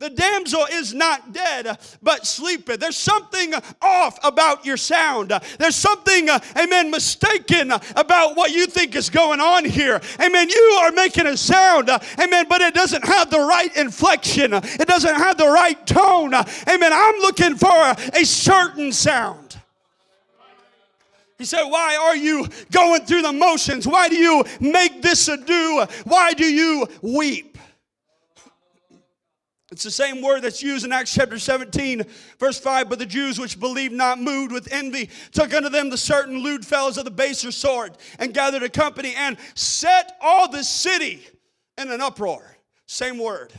[0.00, 2.78] The damsel is not dead, but sleepeth.
[2.78, 5.32] There's something off about your sound.
[5.58, 10.00] There's something, uh, amen, mistaken about what you think is going on here.
[10.20, 10.48] Amen.
[10.50, 14.86] You are making a sound, uh, amen, but it doesn't have the right inflection, it
[14.86, 16.32] doesn't have the right tone.
[16.32, 16.92] Amen.
[16.92, 19.57] I'm looking for a certain sound.
[21.38, 23.86] He said, Why are you going through the motions?
[23.86, 25.86] Why do you make this ado?
[26.04, 27.56] Why do you weep?
[29.70, 32.02] It's the same word that's used in Acts chapter 17,
[32.40, 32.88] verse 5.
[32.88, 36.66] But the Jews which believed not, moved with envy, took unto them the certain lewd
[36.66, 41.24] fellows of the baser sort, and gathered a company, and set all the city
[41.76, 42.56] in an uproar.
[42.86, 43.52] Same word.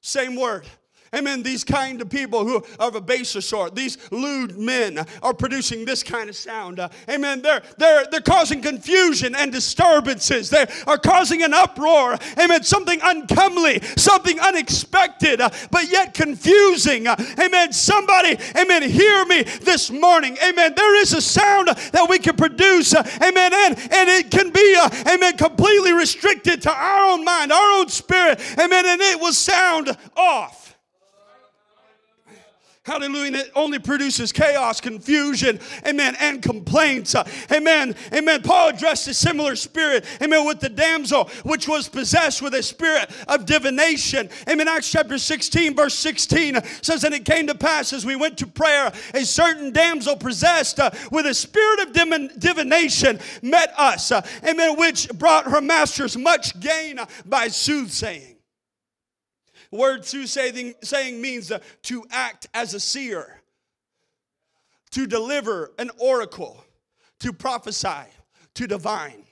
[0.00, 0.66] Same word.
[1.14, 1.42] Amen.
[1.42, 5.84] These kind of people who are of a baser sort, these lewd men are producing
[5.84, 6.80] this kind of sound.
[6.80, 7.42] Uh, amen.
[7.42, 10.50] They're, they're, they're causing confusion and disturbances.
[10.50, 12.16] They are causing an uproar.
[12.38, 12.62] Amen.
[12.62, 17.06] Something uncomely, something unexpected, uh, but yet confusing.
[17.06, 17.72] Uh, amen.
[17.72, 20.36] Somebody, amen, hear me this morning.
[20.46, 20.72] Amen.
[20.76, 22.94] There is a sound that we can produce.
[22.94, 23.52] Amen.
[23.52, 24.76] And, and it can be,
[25.08, 28.40] amen, completely restricted to our own mind, our own spirit.
[28.58, 28.86] Amen.
[28.86, 30.65] And it will sound off.
[32.86, 33.26] Hallelujah.
[33.26, 37.16] And it only produces chaos, confusion, amen, and complaints.
[37.50, 37.96] Amen.
[38.12, 38.42] Amen.
[38.42, 43.10] Paul addressed a similar spirit, amen, with the damsel, which was possessed with a spirit
[43.26, 44.30] of divination.
[44.48, 44.68] Amen.
[44.68, 48.46] Acts chapter 16, verse 16 says, And it came to pass as we went to
[48.46, 51.92] prayer, a certain damsel possessed uh, with a spirit of
[52.38, 58.35] divination met us, uh, amen, which brought her masters much gain by soothsaying
[59.70, 63.40] word soothsaying saying means uh, to act as a seer,
[64.92, 66.64] to deliver an oracle,
[67.20, 68.08] to prophesy,
[68.54, 69.25] to divine.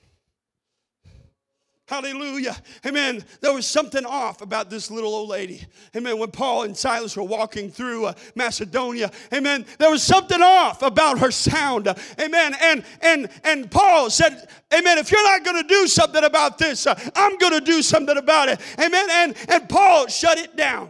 [1.87, 2.57] Hallelujah.
[2.83, 3.23] Amen.
[3.41, 5.63] There was something off about this little old lady.
[5.95, 6.17] Amen.
[6.17, 11.19] When Paul and Silas were walking through uh, Macedonia, amen, there was something off about
[11.19, 11.87] her sound.
[12.19, 12.55] Amen.
[12.59, 16.87] And and and Paul said, Amen, if you're not going to do something about this,
[16.87, 18.59] uh, I'm going to do something about it.
[18.79, 19.07] Amen.
[19.11, 20.89] And and Paul shut it down.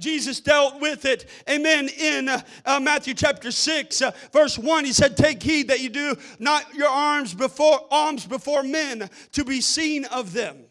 [0.00, 4.84] Jesus dealt with it, amen, in uh, uh, Matthew chapter 6, uh, verse 1.
[4.84, 9.44] He said, Take heed that you do not your arms before alms before men to
[9.44, 10.64] be seen of them.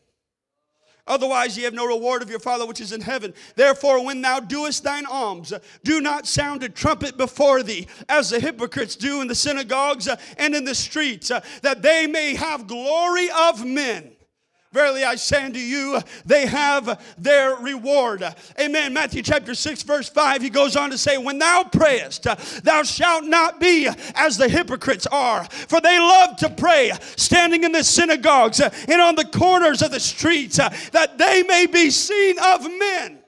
[1.10, 3.34] Otherwise, ye have no reward of your Father which is in heaven.
[3.56, 5.52] Therefore, when thou doest thine alms,
[5.84, 10.18] do not sound a trumpet before thee, as the hypocrites do in the synagogues uh,
[10.38, 14.12] and in the streets, uh, that they may have glory of men.
[14.72, 18.24] Verily I say unto you, they have their reward.
[18.60, 18.94] Amen.
[18.94, 22.28] Matthew chapter 6, verse 5, he goes on to say, When thou prayest,
[22.64, 27.72] thou shalt not be as the hypocrites are, for they love to pray, standing in
[27.72, 32.62] the synagogues and on the corners of the streets, that they may be seen of
[32.64, 33.19] men.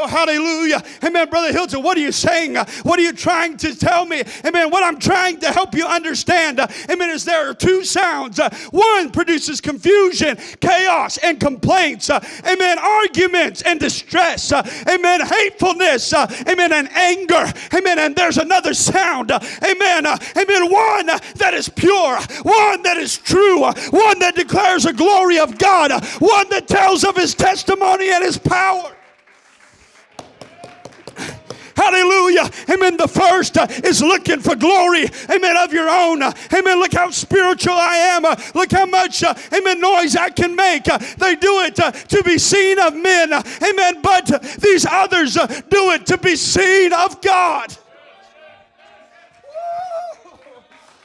[0.00, 0.80] Oh, hallelujah.
[1.02, 1.82] Amen, Brother Hilton.
[1.82, 2.54] What are you saying?
[2.84, 4.22] What are you trying to tell me?
[4.46, 4.70] Amen.
[4.70, 8.38] What I'm trying to help you understand, amen, is there are two sounds.
[8.70, 12.10] One produces confusion, chaos, and complaints.
[12.10, 12.78] Amen.
[12.78, 14.52] Arguments and distress.
[14.52, 15.20] Amen.
[15.20, 16.12] Hatefulness.
[16.12, 16.72] Amen.
[16.72, 17.52] And anger.
[17.74, 17.98] Amen.
[17.98, 19.32] And there's another sound.
[19.32, 20.06] Amen.
[20.06, 20.70] Amen.
[20.70, 22.20] One that is pure.
[22.42, 23.62] One that is true.
[23.62, 25.90] One that declares the glory of God.
[26.20, 28.94] One that tells of his testimony and his power.
[31.78, 32.50] Hallelujah.
[32.68, 32.96] Amen.
[32.96, 35.04] The first uh, is looking for glory.
[35.30, 35.56] Amen.
[35.56, 36.20] Of your own.
[36.24, 36.80] Amen.
[36.80, 38.24] Look how spiritual I am.
[38.24, 40.84] Uh, look how much, uh, amen, noise I can make.
[40.84, 43.32] They do it to be seen of men.
[43.32, 44.02] Amen.
[44.02, 47.72] But these others do it to be seen of God.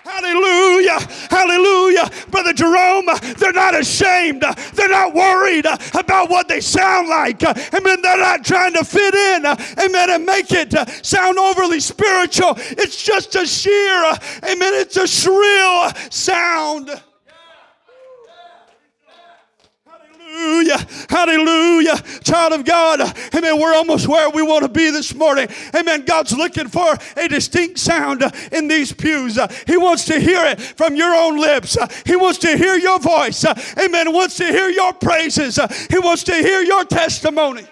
[0.03, 0.99] Hallelujah.
[1.29, 2.09] Hallelujah.
[2.29, 4.43] Brother Jerome, they're not ashamed.
[4.73, 7.41] They're not worried about what they sound like.
[7.43, 8.01] Amen.
[8.01, 9.45] They're not trying to fit in.
[9.45, 10.09] Amen.
[10.09, 10.73] And make it
[11.05, 12.55] sound overly spiritual.
[12.57, 14.03] It's just a sheer,
[14.43, 14.73] amen.
[14.75, 16.89] It's a shrill sound.
[20.33, 20.87] Hallelujah.
[21.09, 21.97] Hallelujah.
[22.23, 23.01] Child of God.
[23.35, 23.59] Amen.
[23.59, 25.47] We're almost where we want to be this morning.
[25.75, 26.05] Amen.
[26.05, 29.37] God's looking for a distinct sound in these pews.
[29.67, 31.77] He wants to hear it from your own lips.
[32.05, 33.45] He wants to hear your voice.
[33.77, 34.07] Amen.
[34.07, 35.59] He wants to hear your praises.
[35.89, 37.67] He wants to hear your testimony.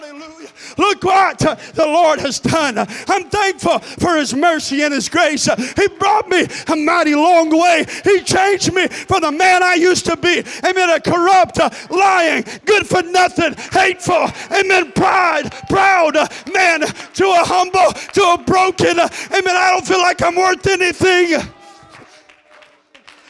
[0.00, 0.48] Hallelujah.
[0.76, 1.38] Look what
[1.74, 2.78] the Lord has done.
[2.78, 5.48] I'm thankful for His mercy and His grace.
[5.74, 7.84] He brought me a mighty long way.
[8.04, 10.44] He changed me from the man I used to be.
[10.64, 10.90] Amen.
[10.90, 11.58] A corrupt,
[11.90, 16.14] lying, good for nothing, hateful, amen, pride, proud
[16.52, 19.56] man to a humble, to a broken, amen.
[19.56, 21.42] I don't feel like I'm worth anything.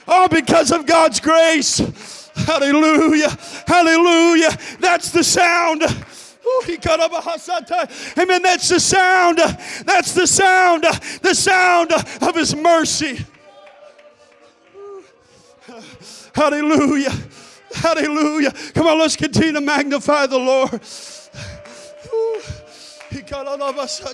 [0.06, 1.80] All because of God's grace.
[2.46, 3.36] Hallelujah.
[3.66, 4.56] Hallelujah.
[4.80, 5.82] That's the sound.
[8.18, 8.42] Amen.
[8.42, 9.38] That's the sound.
[9.38, 10.84] That's the sound.
[11.22, 13.24] The sound of His mercy.
[16.34, 17.12] Hallelujah.
[17.74, 18.52] Hallelujah.
[18.74, 20.80] Come on, let's continue to magnify the Lord.
[23.10, 24.02] He got all of us.
[24.04, 24.12] I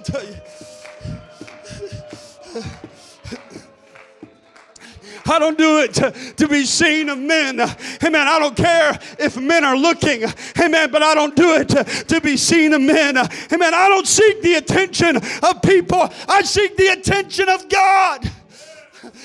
[5.39, 7.61] don't do it to, to be seen of men.
[7.61, 8.29] Amen.
[8.29, 10.25] I don't care if men are looking.
[10.61, 10.91] Amen.
[10.91, 13.17] But I don't do it to, to be seen of men.
[13.17, 13.75] Amen.
[13.75, 16.11] I don't seek the attention of people.
[16.29, 18.31] I seek the attention of God.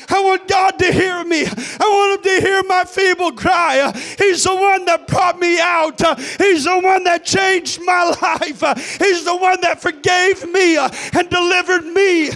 [0.09, 1.45] I want God to hear me.
[1.45, 3.91] I want Him to hear my feeble cry.
[4.17, 5.99] He's the one that brought me out.
[6.37, 8.97] He's the one that changed my life.
[8.97, 12.31] He's the one that forgave me and delivered me.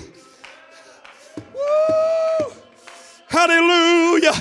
[1.54, 2.23] Woo!
[3.34, 4.32] Hallelujah.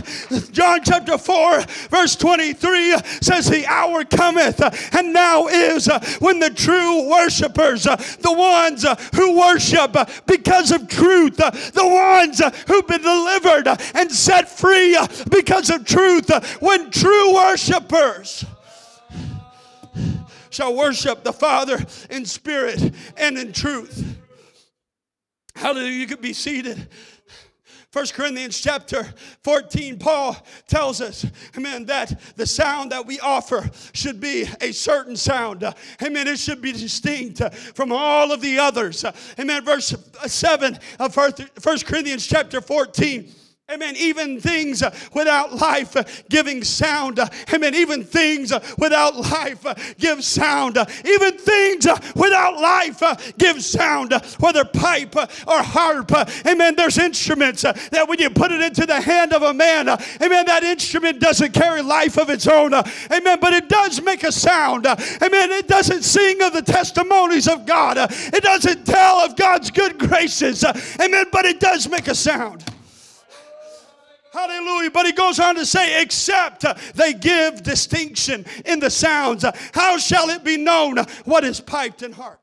[0.53, 4.61] John chapter 4, verse 23 says, The hour cometh,
[4.95, 11.73] and now is when the true worshipers, the ones who worship because of truth, the
[11.75, 14.99] ones who've been delivered and set free
[15.31, 16.29] because of truth,
[16.61, 18.45] when true worshipers
[20.51, 24.19] shall worship the Father in spirit and in truth.
[25.55, 25.93] Hallelujah.
[25.93, 26.89] You could be seated.
[27.93, 29.05] 1 Corinthians chapter
[29.45, 31.27] 14, Paul tells us,
[31.59, 35.63] amen, that the sound that we offer should be a certain sound.
[36.03, 36.27] Amen.
[36.27, 37.43] It should be distinct
[37.75, 39.05] from all of the others.
[39.39, 39.63] Amen.
[39.63, 39.95] Verse
[40.27, 41.33] 7 of 1
[41.85, 43.31] Corinthians chapter 14.
[43.73, 43.97] Amen.
[43.97, 47.19] Even things uh, without life uh, giving sound.
[47.19, 47.75] Uh, amen.
[47.75, 50.77] Even things uh, without life uh, give sound.
[50.77, 53.03] Uh, even things without life
[53.39, 54.13] give sound.
[54.41, 56.13] Whether pipe or harp.
[56.47, 56.77] Amen.
[56.77, 60.65] There's instruments that when you put it into the hand of a man, amen, that
[60.65, 62.75] instrument doesn't carry life of its own.
[62.75, 63.39] Amen.
[63.41, 64.85] But it does make a sound.
[64.85, 65.51] Amen.
[65.51, 67.97] It doesn't sing of the testimonies of God.
[67.99, 70.63] It doesn't tell of God's good graces.
[71.01, 71.25] Amen.
[71.33, 72.72] But it does make a sound.
[74.33, 74.91] Hallelujah.
[74.91, 79.53] But he goes on to say, except uh, they give distinction in the sounds, uh,
[79.73, 82.42] how shall it be known uh, what is piped in heart?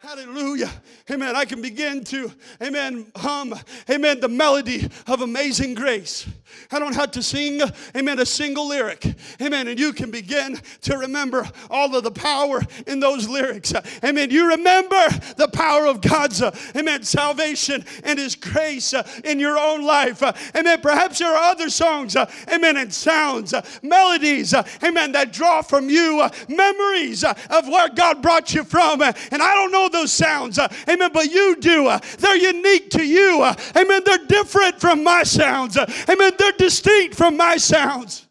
[0.00, 0.70] Hallelujah.
[1.10, 1.34] Amen.
[1.34, 2.30] I can begin to,
[2.62, 3.52] amen, hum,
[3.90, 6.24] amen, the melody of amazing grace.
[6.70, 7.60] I don't have to sing,
[7.96, 9.04] amen, a single lyric.
[9.42, 9.66] Amen.
[9.66, 13.74] And you can begin to remember all of the power in those lyrics.
[14.04, 14.30] Amen.
[14.30, 16.42] You remember the power of God's,
[16.76, 20.22] amen, salvation and His grace in your own life.
[20.54, 20.80] Amen.
[20.80, 27.24] Perhaps there are other songs, amen, and sounds, melodies, amen, that draw from you memories
[27.24, 29.02] of where God brought you from.
[29.02, 31.86] And I don't know those sounds, uh, amen, but you do.
[31.86, 33.42] Uh, they're unique to you.
[33.42, 34.02] Uh, amen.
[34.04, 35.76] They're different from my sounds.
[35.76, 36.32] Amen.
[36.38, 38.26] They're distinct from my sounds.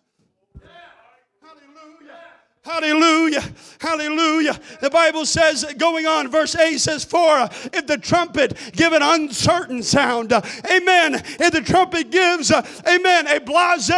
[2.64, 3.44] Hallelujah.
[3.80, 4.60] Hallelujah.
[4.82, 9.82] The Bible says, going on, verse 8 says, For if the trumpet give an uncertain
[9.82, 11.16] sound, amen.
[11.16, 13.90] If the trumpet gives, amen, a blase,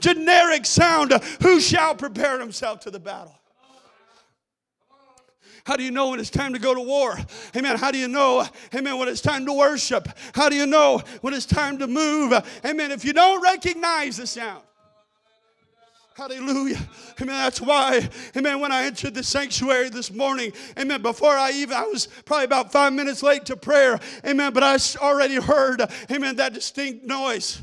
[0.00, 3.39] generic sound, who shall prepare himself to the battle?
[5.64, 7.18] How do you know when it's time to go to war?
[7.56, 7.76] Amen.
[7.76, 10.08] How do you know, amen, when it's time to worship?
[10.34, 12.32] How do you know when it's time to move?
[12.64, 12.90] Amen.
[12.90, 14.62] If you don't recognize the sound,
[16.16, 16.78] Hallelujah.
[17.20, 17.34] Amen.
[17.36, 21.84] That's why, amen, when I entered the sanctuary this morning, amen, before I even, I
[21.84, 26.52] was probably about five minutes late to prayer, amen, but I already heard, amen, that
[26.52, 27.62] distinct noise.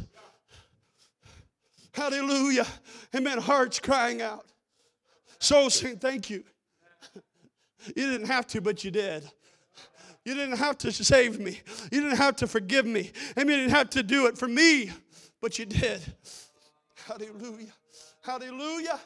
[1.97, 2.67] Hallelujah.
[3.15, 3.39] Amen.
[3.39, 4.45] Hearts crying out.
[5.39, 6.43] Souls saying, Thank you.
[7.95, 9.23] You didn't have to, but you did.
[10.25, 11.61] You didn't have to save me.
[11.91, 13.11] You didn't have to forgive me.
[13.37, 14.91] Mean, you didn't have to do it for me,
[15.41, 16.01] but you did.
[17.05, 17.73] Hallelujah.
[18.21, 18.99] Hallelujah.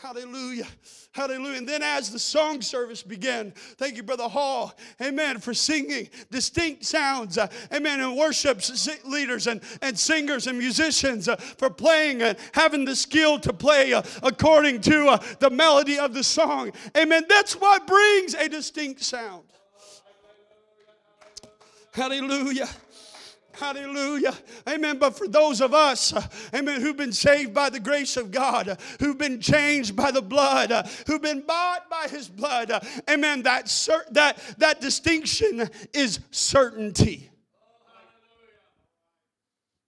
[0.00, 0.66] Hallelujah.
[1.12, 1.58] Hallelujah.
[1.58, 6.86] And then as the song service began, thank you, Brother Hall, amen, for singing distinct
[6.86, 8.62] sounds, uh, amen, and worship
[9.04, 13.92] leaders and, and singers and musicians uh, for playing and having the skill to play
[13.92, 16.72] uh, according to the melody of the song.
[16.96, 17.24] Amen.
[17.28, 19.44] That's what brings a distinct sound.
[21.92, 22.68] Hallelujah.
[23.60, 24.32] Hallelujah.
[24.66, 24.98] Amen.
[24.98, 28.70] But for those of us, uh, amen, who've been saved by the grace of God,
[28.70, 32.72] uh, who've been changed by the blood, uh, who've been bought by his blood,
[33.06, 33.66] amen, that,
[34.12, 37.28] that, that distinction is certainty.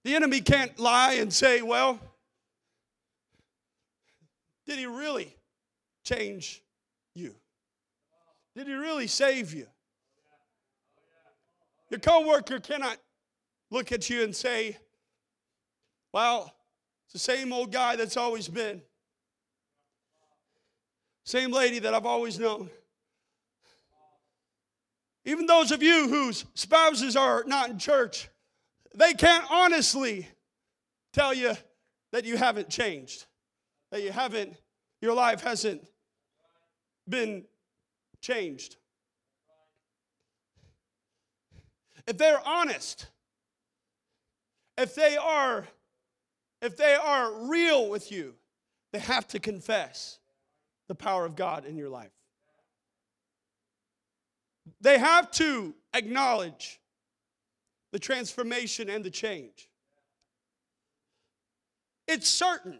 [0.04, 1.98] The enemy can't lie and say, well,
[4.66, 5.34] did he really
[6.04, 6.62] change
[7.14, 7.34] you?
[8.54, 9.66] Did he really save you?
[11.88, 12.98] Your coworker cannot
[13.72, 14.76] look at you and say,
[16.12, 16.54] well,
[17.06, 18.82] it's the same old guy that's always been.
[21.24, 22.68] Same lady that I've always known.
[25.24, 28.28] Even those of you whose spouses are not in church,
[28.94, 30.28] they can't honestly
[31.14, 31.54] tell you
[32.10, 33.24] that you haven't changed,
[33.90, 34.54] that you haven't,
[35.00, 35.82] your life hasn't
[37.08, 37.44] been
[38.20, 38.76] changed.
[42.06, 43.06] If they're honest,
[44.82, 45.66] if they are
[46.60, 48.34] if they are real with you,
[48.92, 50.18] they have to confess
[50.86, 52.12] the power of God in your life.
[54.80, 56.80] They have to acknowledge
[57.90, 59.68] the transformation and the change.
[62.06, 62.78] It's certain.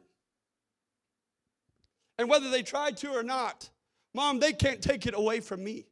[2.18, 3.68] And whether they try to or not,
[4.14, 5.86] mom, they can't take it away from me.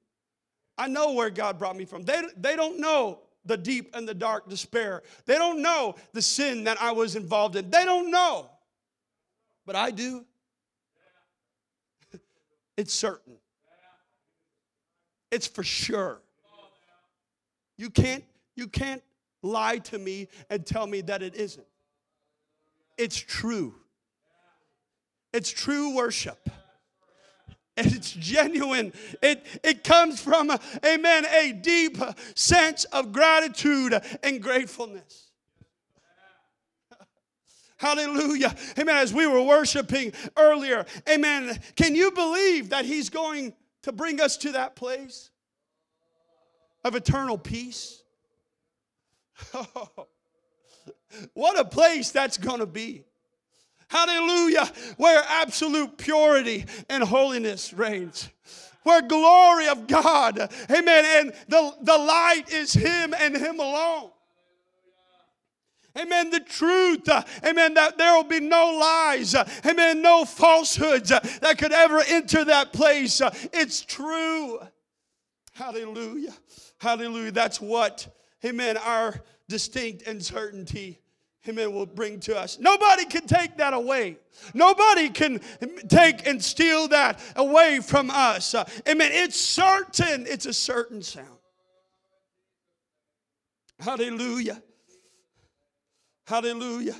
[0.79, 2.03] I know where God brought me from.
[2.03, 5.03] They, they don't know the deep and the dark despair.
[5.27, 7.71] They don't know the sin that I was involved in.
[7.71, 8.51] They don't know.
[9.67, 10.25] But I do.
[12.77, 13.35] it's certain.
[15.31, 16.21] It's for sure.
[17.77, 18.25] You can't
[18.57, 19.03] you can't
[19.43, 21.67] lie to me and tell me that it isn't.
[22.99, 23.75] It's true.
[25.33, 26.51] It's true worship
[27.87, 28.93] it's genuine.
[29.23, 31.99] It, it comes from, a, amen, a deep
[32.35, 35.31] sense of gratitude and gratefulness.
[37.77, 38.55] Hallelujah.
[38.79, 38.97] Amen.
[38.97, 41.59] As we were worshiping earlier, amen.
[41.77, 45.31] Can you believe that He's going to bring us to that place
[46.85, 48.03] of eternal peace?
[49.55, 50.07] Oh,
[51.35, 53.05] What a place that's going to be.
[53.91, 54.71] Hallelujah.
[54.99, 58.29] Where absolute purity and holiness reigns.
[58.85, 60.39] Where glory of God,
[60.71, 64.11] amen, and the, the light is Him and Him alone.
[65.99, 66.31] Amen.
[66.31, 67.09] The truth.
[67.45, 67.75] Amen.
[67.75, 69.35] That there will be no lies.
[69.67, 70.01] Amen.
[70.01, 73.21] No falsehoods that could ever enter that place.
[73.53, 74.61] It's true.
[75.53, 76.33] Hallelujah.
[76.79, 77.33] Hallelujah.
[77.33, 78.07] That's what,
[78.45, 81.01] amen, our distinct uncertainty
[81.49, 82.59] amen, will bring to us.
[82.59, 84.19] Nobody can take that away.
[84.55, 85.41] Nobody can
[85.89, 88.55] take and steal that away from us.
[88.89, 89.11] Amen.
[89.13, 90.27] It's certain.
[90.27, 91.39] It's a certain sound.
[93.79, 94.63] Hallelujah.
[96.27, 96.97] Hallelujah.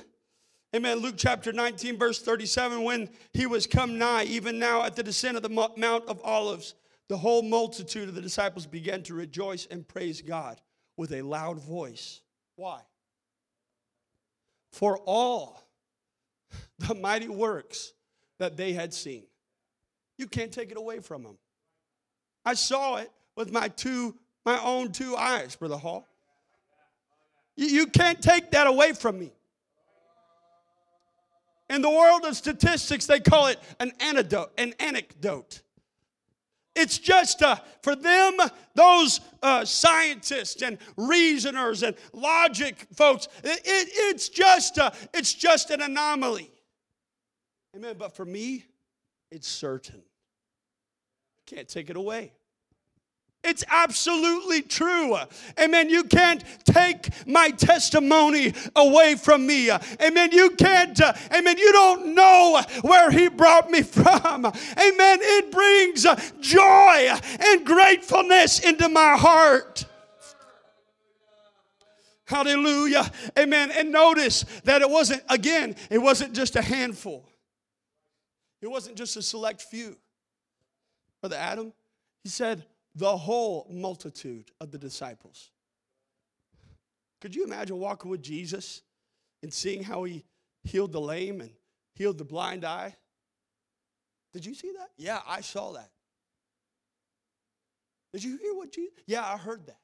[0.75, 0.97] Amen.
[0.99, 5.37] Luke chapter 19, verse 37 when he was come nigh, even now at the descent
[5.37, 6.75] of the Mount of Olives,
[7.09, 10.61] the whole multitude of the disciples began to rejoice and praise God
[10.95, 12.21] with a loud voice.
[12.55, 12.81] Why?
[14.71, 15.63] For all
[16.79, 17.93] the mighty works
[18.39, 19.23] that they had seen.
[20.17, 21.37] You can't take it away from them.
[22.45, 24.15] I saw it with my two,
[24.45, 26.07] my own two eyes, Brother Hall.
[27.55, 29.31] You, you can't take that away from me.
[31.69, 34.51] In the world of statistics, they call it an anecdote.
[34.57, 35.61] An anecdote.
[36.75, 38.37] It's just uh, for them,
[38.75, 43.27] those uh, scientists and reasoners and logic folks.
[43.43, 46.49] It, it, it's just uh, it's just an anomaly.
[47.75, 47.95] Amen.
[47.97, 48.65] But for me,
[49.31, 50.01] it's certain.
[51.45, 52.33] Can't take it away.
[53.43, 55.17] It's absolutely true.
[55.59, 55.89] Amen.
[55.89, 59.71] You can't take my testimony away from me.
[59.71, 60.31] Amen.
[60.31, 61.57] You can't, uh, amen.
[61.57, 64.45] You don't know where He brought me from.
[64.45, 65.19] Amen.
[65.21, 66.05] It brings
[66.39, 69.85] joy and gratefulness into my heart.
[72.25, 73.11] Hallelujah.
[73.37, 73.71] Amen.
[73.71, 77.27] And notice that it wasn't, again, it wasn't just a handful,
[78.61, 79.97] it wasn't just a select few.
[81.21, 81.73] Brother Adam,
[82.23, 82.65] he said,
[82.95, 85.51] the whole multitude of the disciples.
[87.21, 88.81] Could you imagine walking with Jesus
[89.43, 90.25] and seeing how he
[90.63, 91.51] healed the lame and
[91.93, 92.95] healed the blind eye?
[94.33, 94.89] Did you see that?
[94.97, 95.89] Yeah, I saw that.
[98.13, 98.93] Did you hear what Jesus?
[99.05, 99.77] Yeah, I heard that.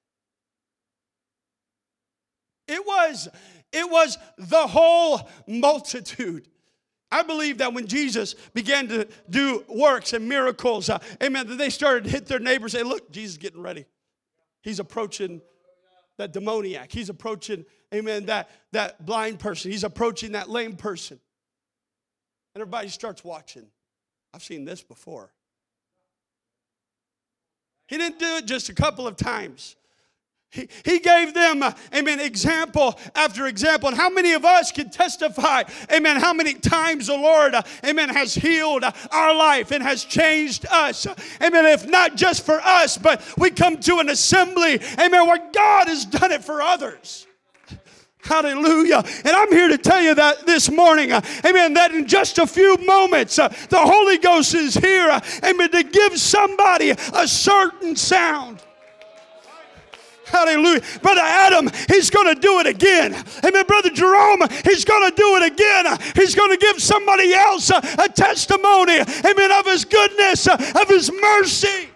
[2.68, 3.30] It was
[3.72, 6.48] it was the whole multitude.
[7.12, 11.70] I believe that when Jesus began to do works and miracles, uh, amen, that they
[11.70, 13.86] started to hit their neighbors and say, Look, Jesus is getting ready.
[14.62, 15.42] He's approaching
[16.18, 16.92] that demoniac.
[16.92, 19.72] He's approaching, amen, that, that blind person.
[19.72, 21.20] He's approaching that lame person.
[22.54, 23.68] And everybody starts watching.
[24.34, 25.32] I've seen this before.
[27.88, 29.76] He didn't do it just a couple of times.
[30.50, 33.90] He, gave them, uh, amen, example after example.
[33.90, 38.10] And how many of us can testify, amen, how many times the Lord, uh, amen,
[38.10, 41.06] has healed our life and has changed us.
[41.42, 41.66] Amen.
[41.66, 46.06] If not just for us, but we come to an assembly, amen, where God has
[46.06, 47.28] done it for others.
[48.24, 49.04] Hallelujah.
[49.26, 52.48] And I'm here to tell you that this morning, uh, amen, that in just a
[52.48, 57.96] few moments, uh, the Holy Ghost is here, uh, amen, to give somebody a certain
[57.96, 58.64] sound.
[60.30, 60.82] Hallelujah.
[61.02, 63.16] Brother Adam, he's going to do it again.
[63.46, 63.66] Amen.
[63.66, 65.98] Brother Jerome, he's going to do it again.
[66.16, 71.12] He's going to give somebody else a, testimony, amen, of his goodness, uh, of his
[71.12, 71.90] mercy.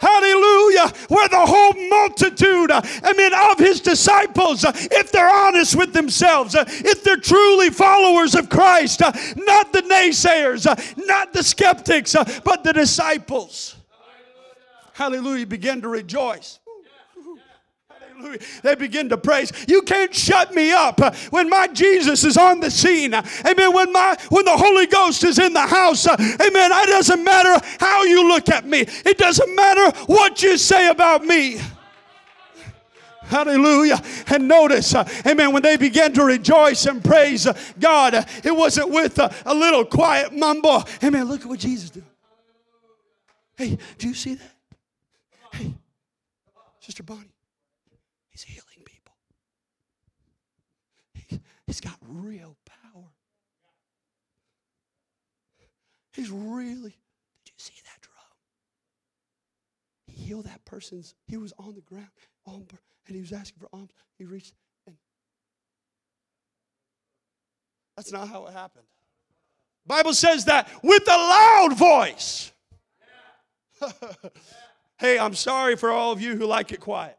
[0.00, 0.92] Hallelujah.
[1.08, 5.92] Where the whole multitude, uh, I mean, of his disciples, uh, if they're honest with
[5.92, 10.66] themselves, if they're truly followers of Christ, not the naysayers,
[11.06, 13.77] not the skeptics, but the disciples
[14.98, 16.58] hallelujah, begin to rejoice.
[17.88, 18.40] Hallelujah.
[18.64, 19.52] They begin to praise.
[19.68, 23.14] You can't shut me up when my Jesus is on the scene.
[23.14, 23.72] Amen.
[23.72, 26.04] When my when the Holy Ghost is in the house.
[26.08, 26.18] Amen.
[26.40, 28.80] It doesn't matter how you look at me.
[28.80, 31.60] It doesn't matter what you say about me.
[33.22, 34.02] Hallelujah.
[34.26, 37.46] And notice, amen, when they began to rejoice and praise
[37.78, 40.82] God, it wasn't with a little quiet mumble.
[41.04, 41.24] Amen.
[41.28, 42.04] Look at what Jesus did.
[43.56, 44.57] Hey, do you see that?
[45.52, 45.74] Hey,
[46.80, 47.34] Sister Bonnie,
[48.30, 49.14] he's healing people.
[51.14, 53.04] He, he's got real power.
[56.12, 56.96] He's really,
[57.44, 58.14] did you see that drum?
[60.06, 62.08] He healed that person's, he was on the ground,
[62.46, 63.90] and he was asking for alms.
[64.16, 64.54] He reached,
[64.86, 64.96] and
[67.96, 68.86] that's not how it happened.
[69.86, 72.52] Bible says that with a loud voice.
[74.98, 77.16] Hey, I'm sorry for all of you who like it quiet.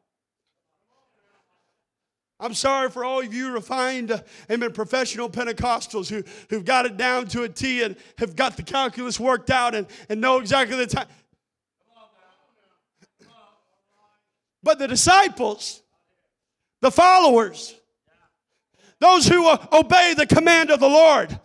[2.42, 6.96] I'm sorry for all of you refined, uh, amen, professional Pentecostals who, who've got it
[6.96, 10.78] down to a T and have got the calculus worked out and, and know exactly
[10.78, 11.08] the time.
[14.64, 15.82] But the disciples,
[16.82, 17.76] the followers,
[19.00, 21.38] those who uh, obey the command of the Lord,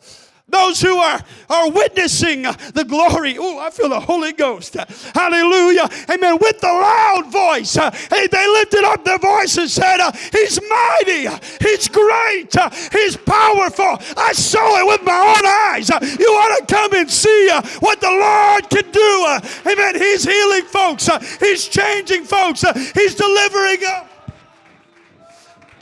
[0.47, 3.37] those who are, are witnessing the glory.
[3.39, 4.75] Oh, I feel the Holy Ghost.
[5.15, 5.89] Hallelujah.
[6.11, 6.39] Amen.
[6.41, 7.75] With the loud voice.
[7.75, 11.29] Hey, they lifted up their voice and said, uh, He's mighty.
[11.61, 12.55] He's great.
[12.93, 13.99] He's powerful.
[14.17, 15.89] I saw it with my own eyes.
[16.21, 19.71] You ought to come and see uh, what the Lord can do.
[19.71, 19.97] Amen.
[19.97, 21.09] He's healing folks.
[21.41, 22.65] He's changing folks.
[22.93, 23.79] He's delivering.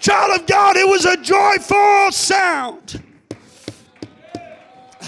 [0.00, 3.02] Child of God, it was a joyful sound.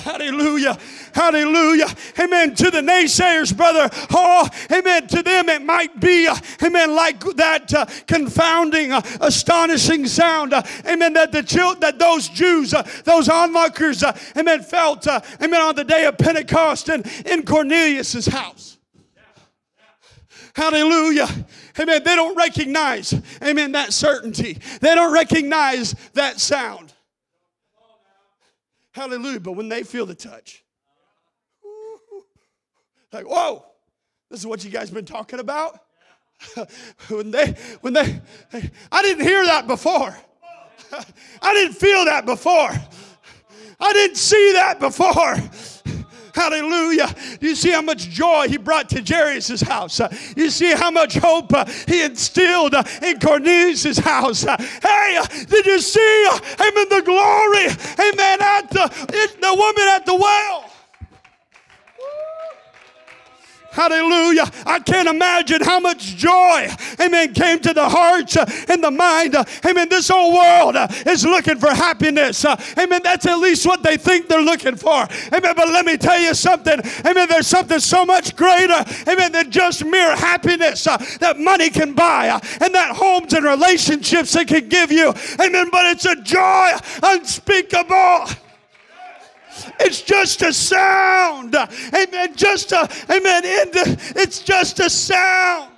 [0.05, 0.77] Hallelujah.
[1.15, 1.87] Hallelujah.
[2.21, 2.55] Amen.
[2.57, 3.89] To the naysayers, brother.
[4.11, 5.07] Oh, amen.
[5.07, 10.53] To them, it might be, uh, amen, like that uh, confounding, uh, astonishing sound.
[10.53, 11.15] Uh, amen.
[11.15, 11.41] That the
[11.81, 14.05] that those Jews, uh, those onlookers,
[14.37, 18.77] amen, felt, amen, on the day of Pentecost and in Cornelius's house.
[20.55, 21.29] Hallelujah.
[21.81, 22.05] Amen.
[22.05, 24.59] They don't recognize, amen, that certainty.
[24.83, 26.94] They don't recognize that sound.
[28.95, 29.41] Hallelujah.
[29.41, 30.65] But when they feel the touch,
[33.13, 33.65] like, whoa,
[34.31, 35.81] this is what you guys been talking about?
[37.09, 38.21] when they, when they,
[38.91, 40.17] I didn't hear that before.
[41.43, 42.71] I didn't feel that before.
[43.81, 45.37] I didn't see that before.
[46.35, 47.15] Hallelujah.
[47.41, 50.01] You see how much joy he brought to Jairus' house.
[50.37, 54.43] You see how much hope uh, he instilled uh, in Cornelius' house.
[54.43, 56.29] Hey, uh, did you see,
[56.61, 57.67] amen, the glory,
[58.01, 60.74] amen, at the, the woman at the well?
[63.75, 64.49] Hallelujah.
[64.65, 66.69] I can't imagine how much joy,
[67.01, 69.35] amen, came to the heart uh, and the mind.
[69.35, 69.89] Uh, amen.
[69.89, 72.45] This whole world uh, is looking for happiness.
[72.45, 73.01] Uh, amen.
[73.03, 75.09] That's at least what they think they're looking for.
[75.33, 75.55] Amen.
[75.57, 76.81] But let me tell you something.
[77.05, 77.29] Amen.
[77.29, 82.29] There's something so much greater, amen, than just mere happiness uh, that money can buy
[82.29, 85.13] uh, and that homes and relationships it can give you.
[85.41, 85.69] Amen.
[85.73, 86.71] But it's a joy
[87.03, 88.44] unspeakable.
[89.81, 91.55] It's just a sound.
[91.55, 92.35] Amen.
[92.35, 93.43] Just a, amen.
[93.45, 95.71] It's just a sound.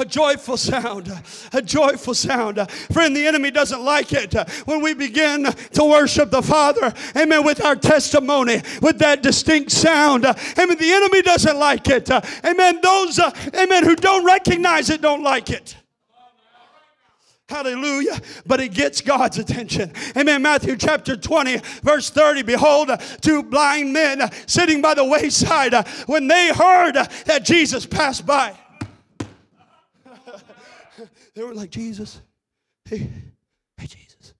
[0.00, 1.12] a joyful sound,
[1.52, 2.58] a joyful sound.
[2.92, 4.32] Friend, the enemy doesn't like it
[4.64, 10.24] when we begin to worship the Father, amen, with our testimony, with that distinct sound.
[10.24, 10.78] Amen.
[10.78, 12.10] The enemy doesn't like it.
[12.10, 12.80] Amen.
[12.82, 15.76] Those, uh, amen, who don't recognize it don't like it.
[17.50, 18.20] Hallelujah.
[18.46, 19.92] But it gets God's attention.
[20.16, 20.40] Amen.
[20.40, 22.42] Matthew chapter 20, verse 30.
[22.42, 22.90] Behold,
[23.20, 26.94] two blind men sitting by the wayside uh, when they heard
[27.24, 28.56] that Jesus passed by.
[31.34, 32.20] they were like, Jesus,
[32.84, 33.10] hey,
[33.76, 34.34] hey, Jesus.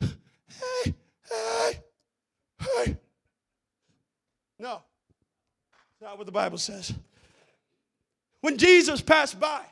[0.00, 0.94] Hey,
[1.30, 1.82] hey,
[2.58, 2.96] hey.
[4.58, 4.82] No,
[6.00, 6.92] not what the Bible says.
[8.40, 9.62] When Jesus passed by,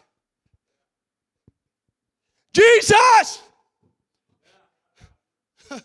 [2.53, 3.43] Jesus!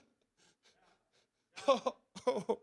[1.68, 1.96] oh,
[2.28, 2.60] oh,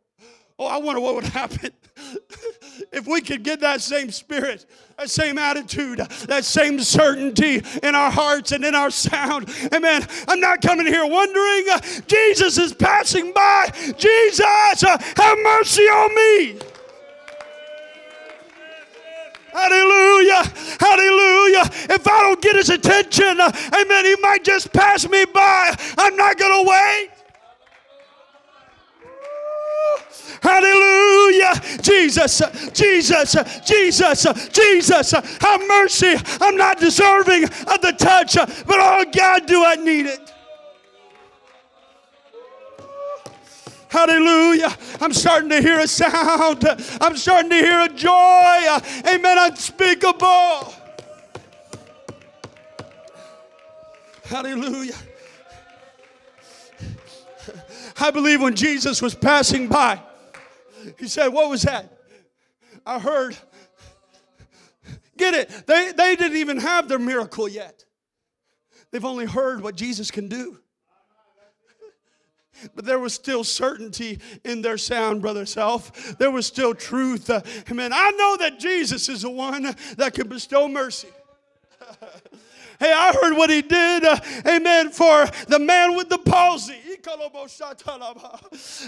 [0.58, 1.70] oh, I wonder what would happen
[2.92, 4.66] if we could get that same spirit,
[4.98, 9.48] that same attitude, that same certainty in our hearts and in our sound.
[9.72, 10.06] Amen.
[10.28, 13.70] I'm not coming here wondering, uh, Jesus is passing by.
[13.96, 16.71] Jesus, uh, have mercy on me.
[19.52, 20.42] Hallelujah.
[20.80, 21.64] Hallelujah.
[21.90, 25.76] If I don't get his attention, uh, amen, he might just pass me by.
[25.98, 27.10] I'm not going to wait.
[30.42, 31.54] Hallelujah.
[31.82, 36.14] Jesus, uh, Jesus, uh, Jesus, uh, Jesus, have mercy.
[36.40, 40.31] I'm not deserving of the touch, but oh God, do I need it.
[43.92, 44.74] Hallelujah.
[45.02, 46.64] I'm starting to hear a sound.
[46.98, 48.78] I'm starting to hear a joy.
[49.06, 49.36] Amen.
[49.38, 50.74] Unspeakable.
[54.24, 54.96] Hallelujah.
[58.00, 60.00] I believe when Jesus was passing by,
[60.98, 61.92] he said, What was that?
[62.86, 63.36] I heard.
[65.18, 65.66] Get it?
[65.66, 67.84] They, they didn't even have their miracle yet.
[68.90, 70.61] They've only heard what Jesus can do
[72.74, 76.16] but there was still certainty in their sound, brother self.
[76.18, 77.30] There was still truth.
[77.70, 77.92] Amen.
[77.92, 81.08] I know that Jesus is the one that can bestow mercy.
[82.80, 86.78] hey, I heard what he did, uh, amen, for the man with the palsy.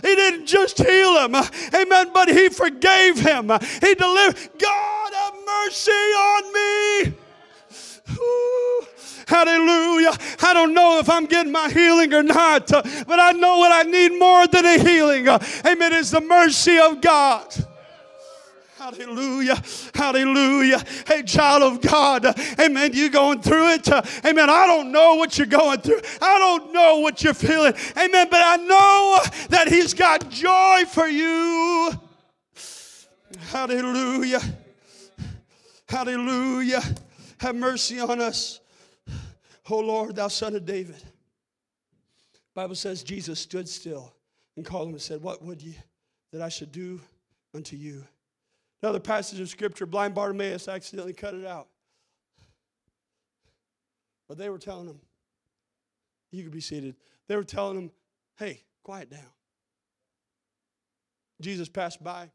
[0.03, 3.51] He didn't just heal him, uh, amen, but he forgave him.
[3.81, 4.37] He delivered.
[4.59, 7.15] God have mercy on me.
[8.13, 8.87] Ooh.
[9.27, 10.13] Hallelujah.
[10.43, 13.73] I don't know if I'm getting my healing or not, uh, but I know what
[13.73, 15.29] I need more than a healing.
[15.29, 15.93] Uh, Amen.
[15.93, 17.55] Is the mercy of God.
[18.77, 19.63] Hallelujah.
[19.95, 20.85] Hallelujah.
[21.07, 22.27] Hey, child of God.
[22.61, 22.93] Amen.
[22.93, 23.89] You going through it.
[23.89, 24.51] Uh, Amen.
[24.51, 26.03] I don't know what you're going through.
[26.21, 27.73] I don't know what you're feeling.
[27.97, 28.27] Amen.
[28.31, 29.19] But I know
[29.49, 31.93] that He's got joy for you.
[33.51, 34.41] Hallelujah.
[35.89, 36.83] Hallelujah.
[37.39, 38.61] Have mercy on us.
[39.69, 41.03] Oh Lord, thou son of David.
[42.55, 44.13] Bible says Jesus stood still
[44.57, 45.77] and called him and said, What would ye
[46.33, 47.01] that I should do
[47.55, 48.05] unto you?
[48.83, 51.69] Another passage of scripture, blind Bartimaeus accidentally cut it out.
[54.29, 55.01] But they were telling him,
[56.31, 56.97] you could be seated.
[57.29, 57.91] They were telling him,
[58.37, 59.21] hey, quiet down.
[61.41, 62.31] Jesus passed by.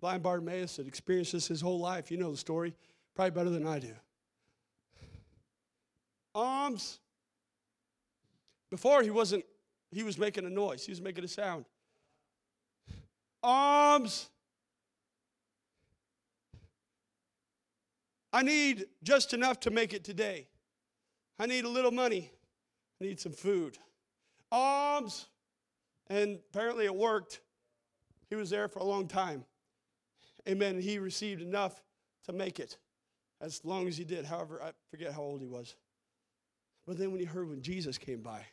[0.00, 2.10] Blind Bartimaeus had experienced this his whole life.
[2.10, 2.74] You know the story,
[3.14, 3.92] probably better than I do.
[6.34, 6.98] Arms.
[8.70, 9.44] Before he wasn't,
[9.90, 11.64] he was making a noise, he was making a sound.
[13.42, 14.28] Arms.
[18.32, 20.48] I need just enough to make it today.
[21.38, 22.30] I need a little money.
[23.00, 23.78] I need some food.
[24.50, 25.26] Arms.
[26.08, 27.40] And apparently it worked.
[28.28, 29.44] He was there for a long time.
[30.48, 30.80] Amen.
[30.80, 31.80] He received enough
[32.24, 32.78] to make it
[33.40, 34.24] as long as he did.
[34.24, 35.76] However, I forget how old he was.
[36.86, 38.44] But then when he heard when Jesus came by,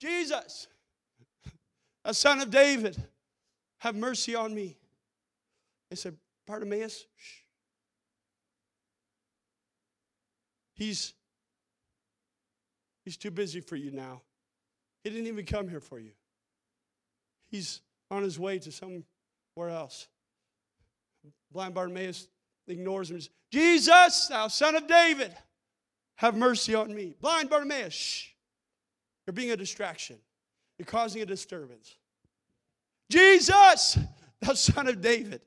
[0.00, 0.66] Jesus,
[2.04, 3.00] a son of David,
[3.78, 4.76] have mercy on me.
[5.90, 6.16] They said,
[6.46, 7.40] Bartimaeus, shh.
[10.74, 11.14] He's,
[13.04, 14.22] he's too busy for you now.
[15.04, 16.12] He didn't even come here for you.
[17.50, 19.04] He's on his way to somewhere
[19.58, 20.08] else.
[21.52, 22.28] Blind Bartimaeus
[22.66, 23.20] ignores him.
[23.52, 25.34] Jesus, thou son of David,
[26.22, 27.14] have mercy on me.
[27.20, 28.28] Blind Bartimaeus, shh.
[29.26, 30.16] You're being a distraction.
[30.78, 31.96] You're causing a disturbance.
[33.10, 33.98] Jesus,
[34.40, 35.42] thou son of David.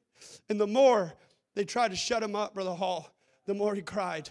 [0.50, 1.14] And the more
[1.56, 3.10] they tried to shut him up, Brother Hall,
[3.46, 4.30] the more he cried.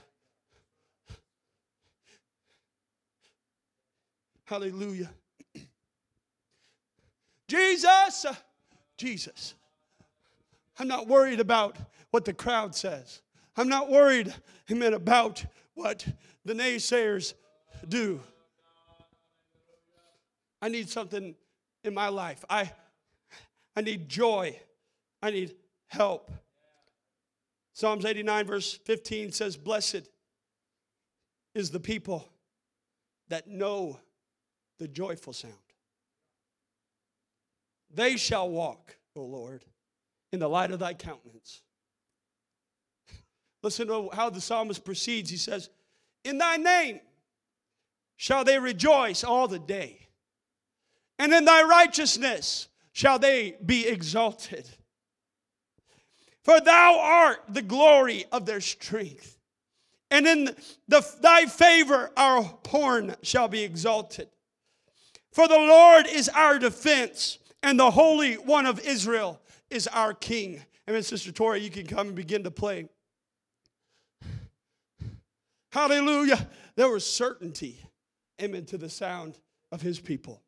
[4.45, 5.11] Hallelujah.
[7.49, 8.26] Jesus,
[8.99, 9.55] Jesus.
[10.78, 11.78] I'm not worried about
[12.11, 13.22] what the crowd says.
[13.57, 14.34] I'm not worried,
[14.70, 15.42] amen, about
[15.74, 16.07] what
[16.45, 17.34] the naysayers
[17.88, 18.20] do.
[20.61, 21.34] I need something
[21.82, 22.45] in my life.
[22.49, 22.72] I,
[23.76, 24.59] I need joy.
[25.22, 25.55] I need
[25.88, 26.30] help.
[27.72, 30.09] Psalms 89, verse 15 says, Blessed
[31.55, 32.28] is the people
[33.28, 33.99] that know
[34.78, 35.55] the joyful sound.
[37.92, 39.64] They shall walk, O Lord,
[40.32, 41.62] in the light of thy countenance.
[43.62, 45.30] Listen to how the psalmist proceeds.
[45.30, 45.70] He says,
[46.25, 47.01] In thy name
[48.16, 50.09] shall they rejoice all the day,
[51.18, 54.68] and in thy righteousness shall they be exalted.
[56.43, 59.39] For thou art the glory of their strength,
[60.11, 60.45] and in
[60.89, 64.29] the, thy favor our horn shall be exalted.
[65.33, 70.62] For the Lord is our defense, and the Holy One of Israel is our King.
[70.89, 72.89] Amen, Sister Tori, you can come and begin to play.
[75.75, 76.49] Hallelujah.
[76.77, 77.81] There was certainty,
[78.41, 79.41] amen, to the sound
[79.72, 80.41] of his people.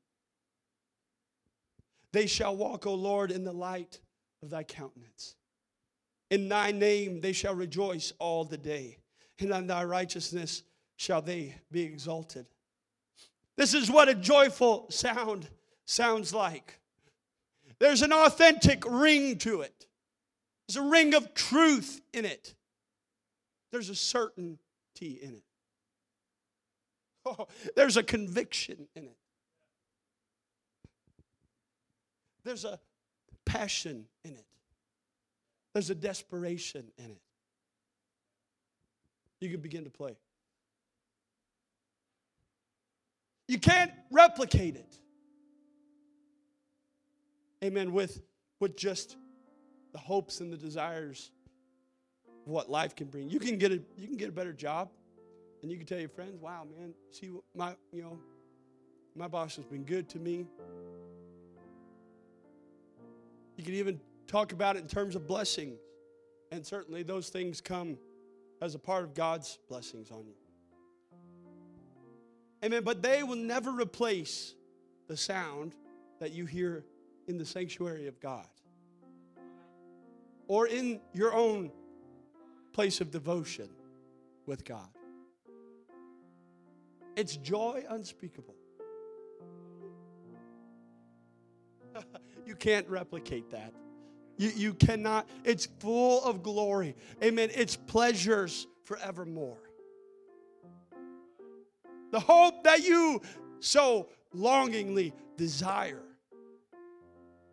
[2.12, 3.98] They shall walk, O Lord, in the light
[4.40, 5.34] of thy countenance.
[6.30, 8.98] In thy name they shall rejoice all the day,
[9.40, 10.62] and on thy righteousness
[10.94, 12.46] shall they be exalted.
[13.56, 15.48] This is what a joyful sound
[15.86, 16.78] sounds like.
[17.80, 19.88] There's an authentic ring to it,
[20.68, 22.54] there's a ring of truth in it,
[23.72, 23.96] there's a
[25.04, 25.42] in it.
[27.24, 29.16] Oh, there's a conviction in it.
[32.44, 32.78] There's a
[33.44, 34.46] passion in it.
[35.72, 37.20] There's a desperation in it.
[39.40, 40.16] You can begin to play.
[43.48, 44.98] You can't replicate it.
[47.64, 47.92] Amen.
[47.92, 48.22] With,
[48.60, 49.16] with just
[49.92, 51.30] the hopes and the desires
[52.46, 53.28] what life can bring.
[53.28, 54.90] You can get a you can get a better job,
[55.62, 58.18] and you can tell your friends, "Wow, man, see my you know
[59.14, 60.46] my boss has been good to me."
[63.56, 65.78] You can even talk about it in terms of blessings,
[66.52, 67.98] and certainly those things come
[68.60, 70.34] as a part of God's blessings on you.
[72.64, 72.84] Amen.
[72.84, 74.54] But they will never replace
[75.08, 75.74] the sound
[76.20, 76.84] that you hear
[77.26, 78.46] in the sanctuary of God
[80.48, 81.72] or in your own
[82.76, 83.70] place of devotion
[84.44, 84.90] with God.
[87.16, 88.54] It's joy unspeakable.
[92.46, 93.72] you can't replicate that.
[94.36, 95.26] You, you cannot.
[95.42, 96.94] It's full of glory.
[97.24, 97.48] Amen.
[97.54, 99.56] It's pleasures forevermore.
[102.10, 103.22] The hope that you
[103.60, 106.02] so longingly desire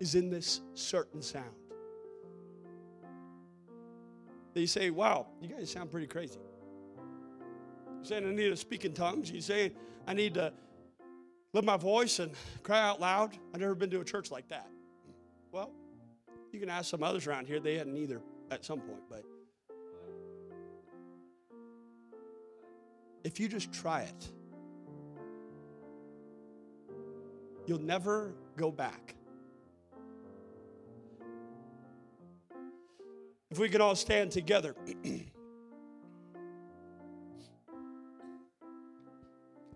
[0.01, 1.62] is in this certain sound.
[4.53, 6.39] They say, wow, you guys sound pretty crazy.
[7.95, 9.31] You're saying I need to speak in tongues.
[9.31, 9.71] You're saying
[10.07, 10.53] I need to
[11.53, 12.31] lift my voice and
[12.61, 13.37] cry out loud.
[13.53, 14.67] I've never been to a church like that.
[15.51, 15.71] Well,
[16.51, 17.59] you can ask some others around here.
[17.59, 19.23] They hadn't either at some point, but
[23.23, 24.31] if you just try it,
[27.65, 29.15] you'll never go back.
[33.53, 34.75] If we could all stand together.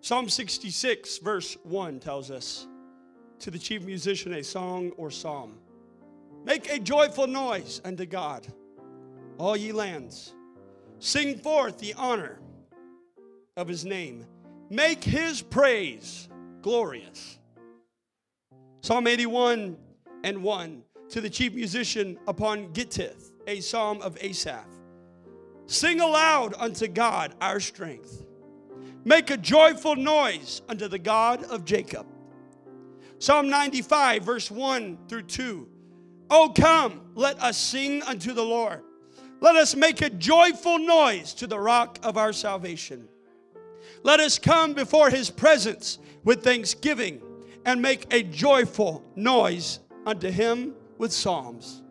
[0.01, 2.65] Psalm 66, verse 1 tells us
[3.37, 5.59] to the chief musician a song or psalm.
[6.43, 8.47] Make a joyful noise unto God,
[9.37, 10.33] all ye lands.
[10.97, 12.39] Sing forth the honor
[13.57, 14.25] of his name.
[14.71, 16.27] Make his praise
[16.63, 17.37] glorious.
[18.81, 19.77] Psalm 81
[20.23, 24.67] and 1 to the chief musician upon Gittith, a psalm of Asaph.
[25.65, 28.25] Sing aloud unto God our strength.
[29.03, 32.05] Make a joyful noise unto the God of Jacob.
[33.19, 35.67] Psalm 95, verse 1 through 2.
[36.29, 38.83] Oh, come, let us sing unto the Lord.
[39.39, 43.07] Let us make a joyful noise to the rock of our salvation.
[44.03, 47.21] Let us come before his presence with thanksgiving
[47.65, 51.81] and make a joyful noise unto him with psalms.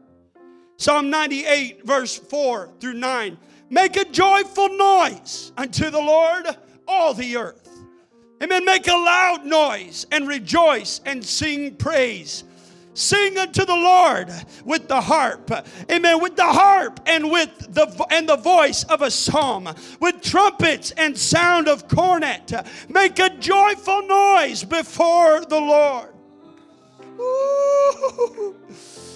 [0.76, 3.38] Psalm 98, verse 4 through 9.
[3.70, 6.46] Make a joyful noise unto the Lord,
[6.86, 7.66] all the earth.
[8.42, 8.64] Amen.
[8.64, 12.44] Make a loud noise and rejoice and sing praise.
[12.92, 14.30] Sing unto the Lord
[14.64, 15.50] with the harp.
[15.90, 16.20] Amen.
[16.20, 19.68] With the harp and with the and the voice of a psalm,
[20.00, 22.52] with trumpets and sound of cornet.
[22.88, 26.14] Make a joyful noise before the Lord.
[27.18, 28.56] Ooh.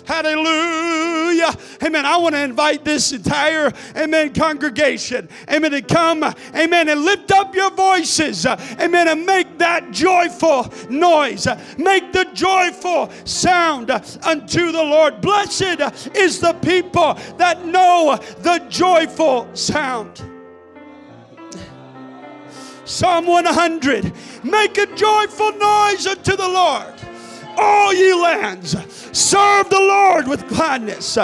[0.04, 1.54] Hallelujah.
[1.82, 2.06] Amen.
[2.06, 6.24] I want to invite this entire, amen, congregation, amen, to come,
[6.54, 11.46] amen, and lift up your voices, amen, and make that joyful noise.
[11.78, 15.20] Make the joyful sound unto the Lord.
[15.20, 15.80] Blessed
[16.14, 20.22] is the people that know the joyful sound.
[22.84, 26.94] Psalm 100 Make a joyful noise unto the Lord
[27.56, 28.76] all ye lands.
[29.12, 31.18] Serve the Lord with gladness.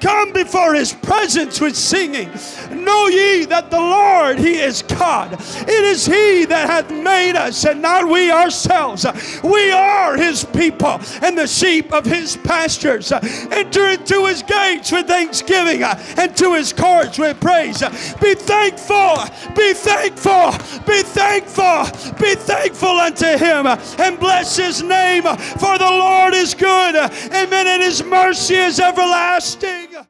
[0.00, 2.30] Come before his presence with singing.
[2.70, 5.32] Know ye that the Lord, he is God.
[5.32, 9.06] It is he that hath made us and not we ourselves.
[9.42, 13.12] We are his people and the sheep of his pastures.
[13.12, 17.80] Enter into his gates with thanksgiving and to his courts with praise.
[18.20, 19.16] Be thankful,
[19.54, 20.52] be thankful,
[20.86, 26.94] be thankful, be thankful unto him and bless his name, for the Lord is good.
[26.96, 27.66] Amen.
[27.66, 29.95] And his mercy is everlasting.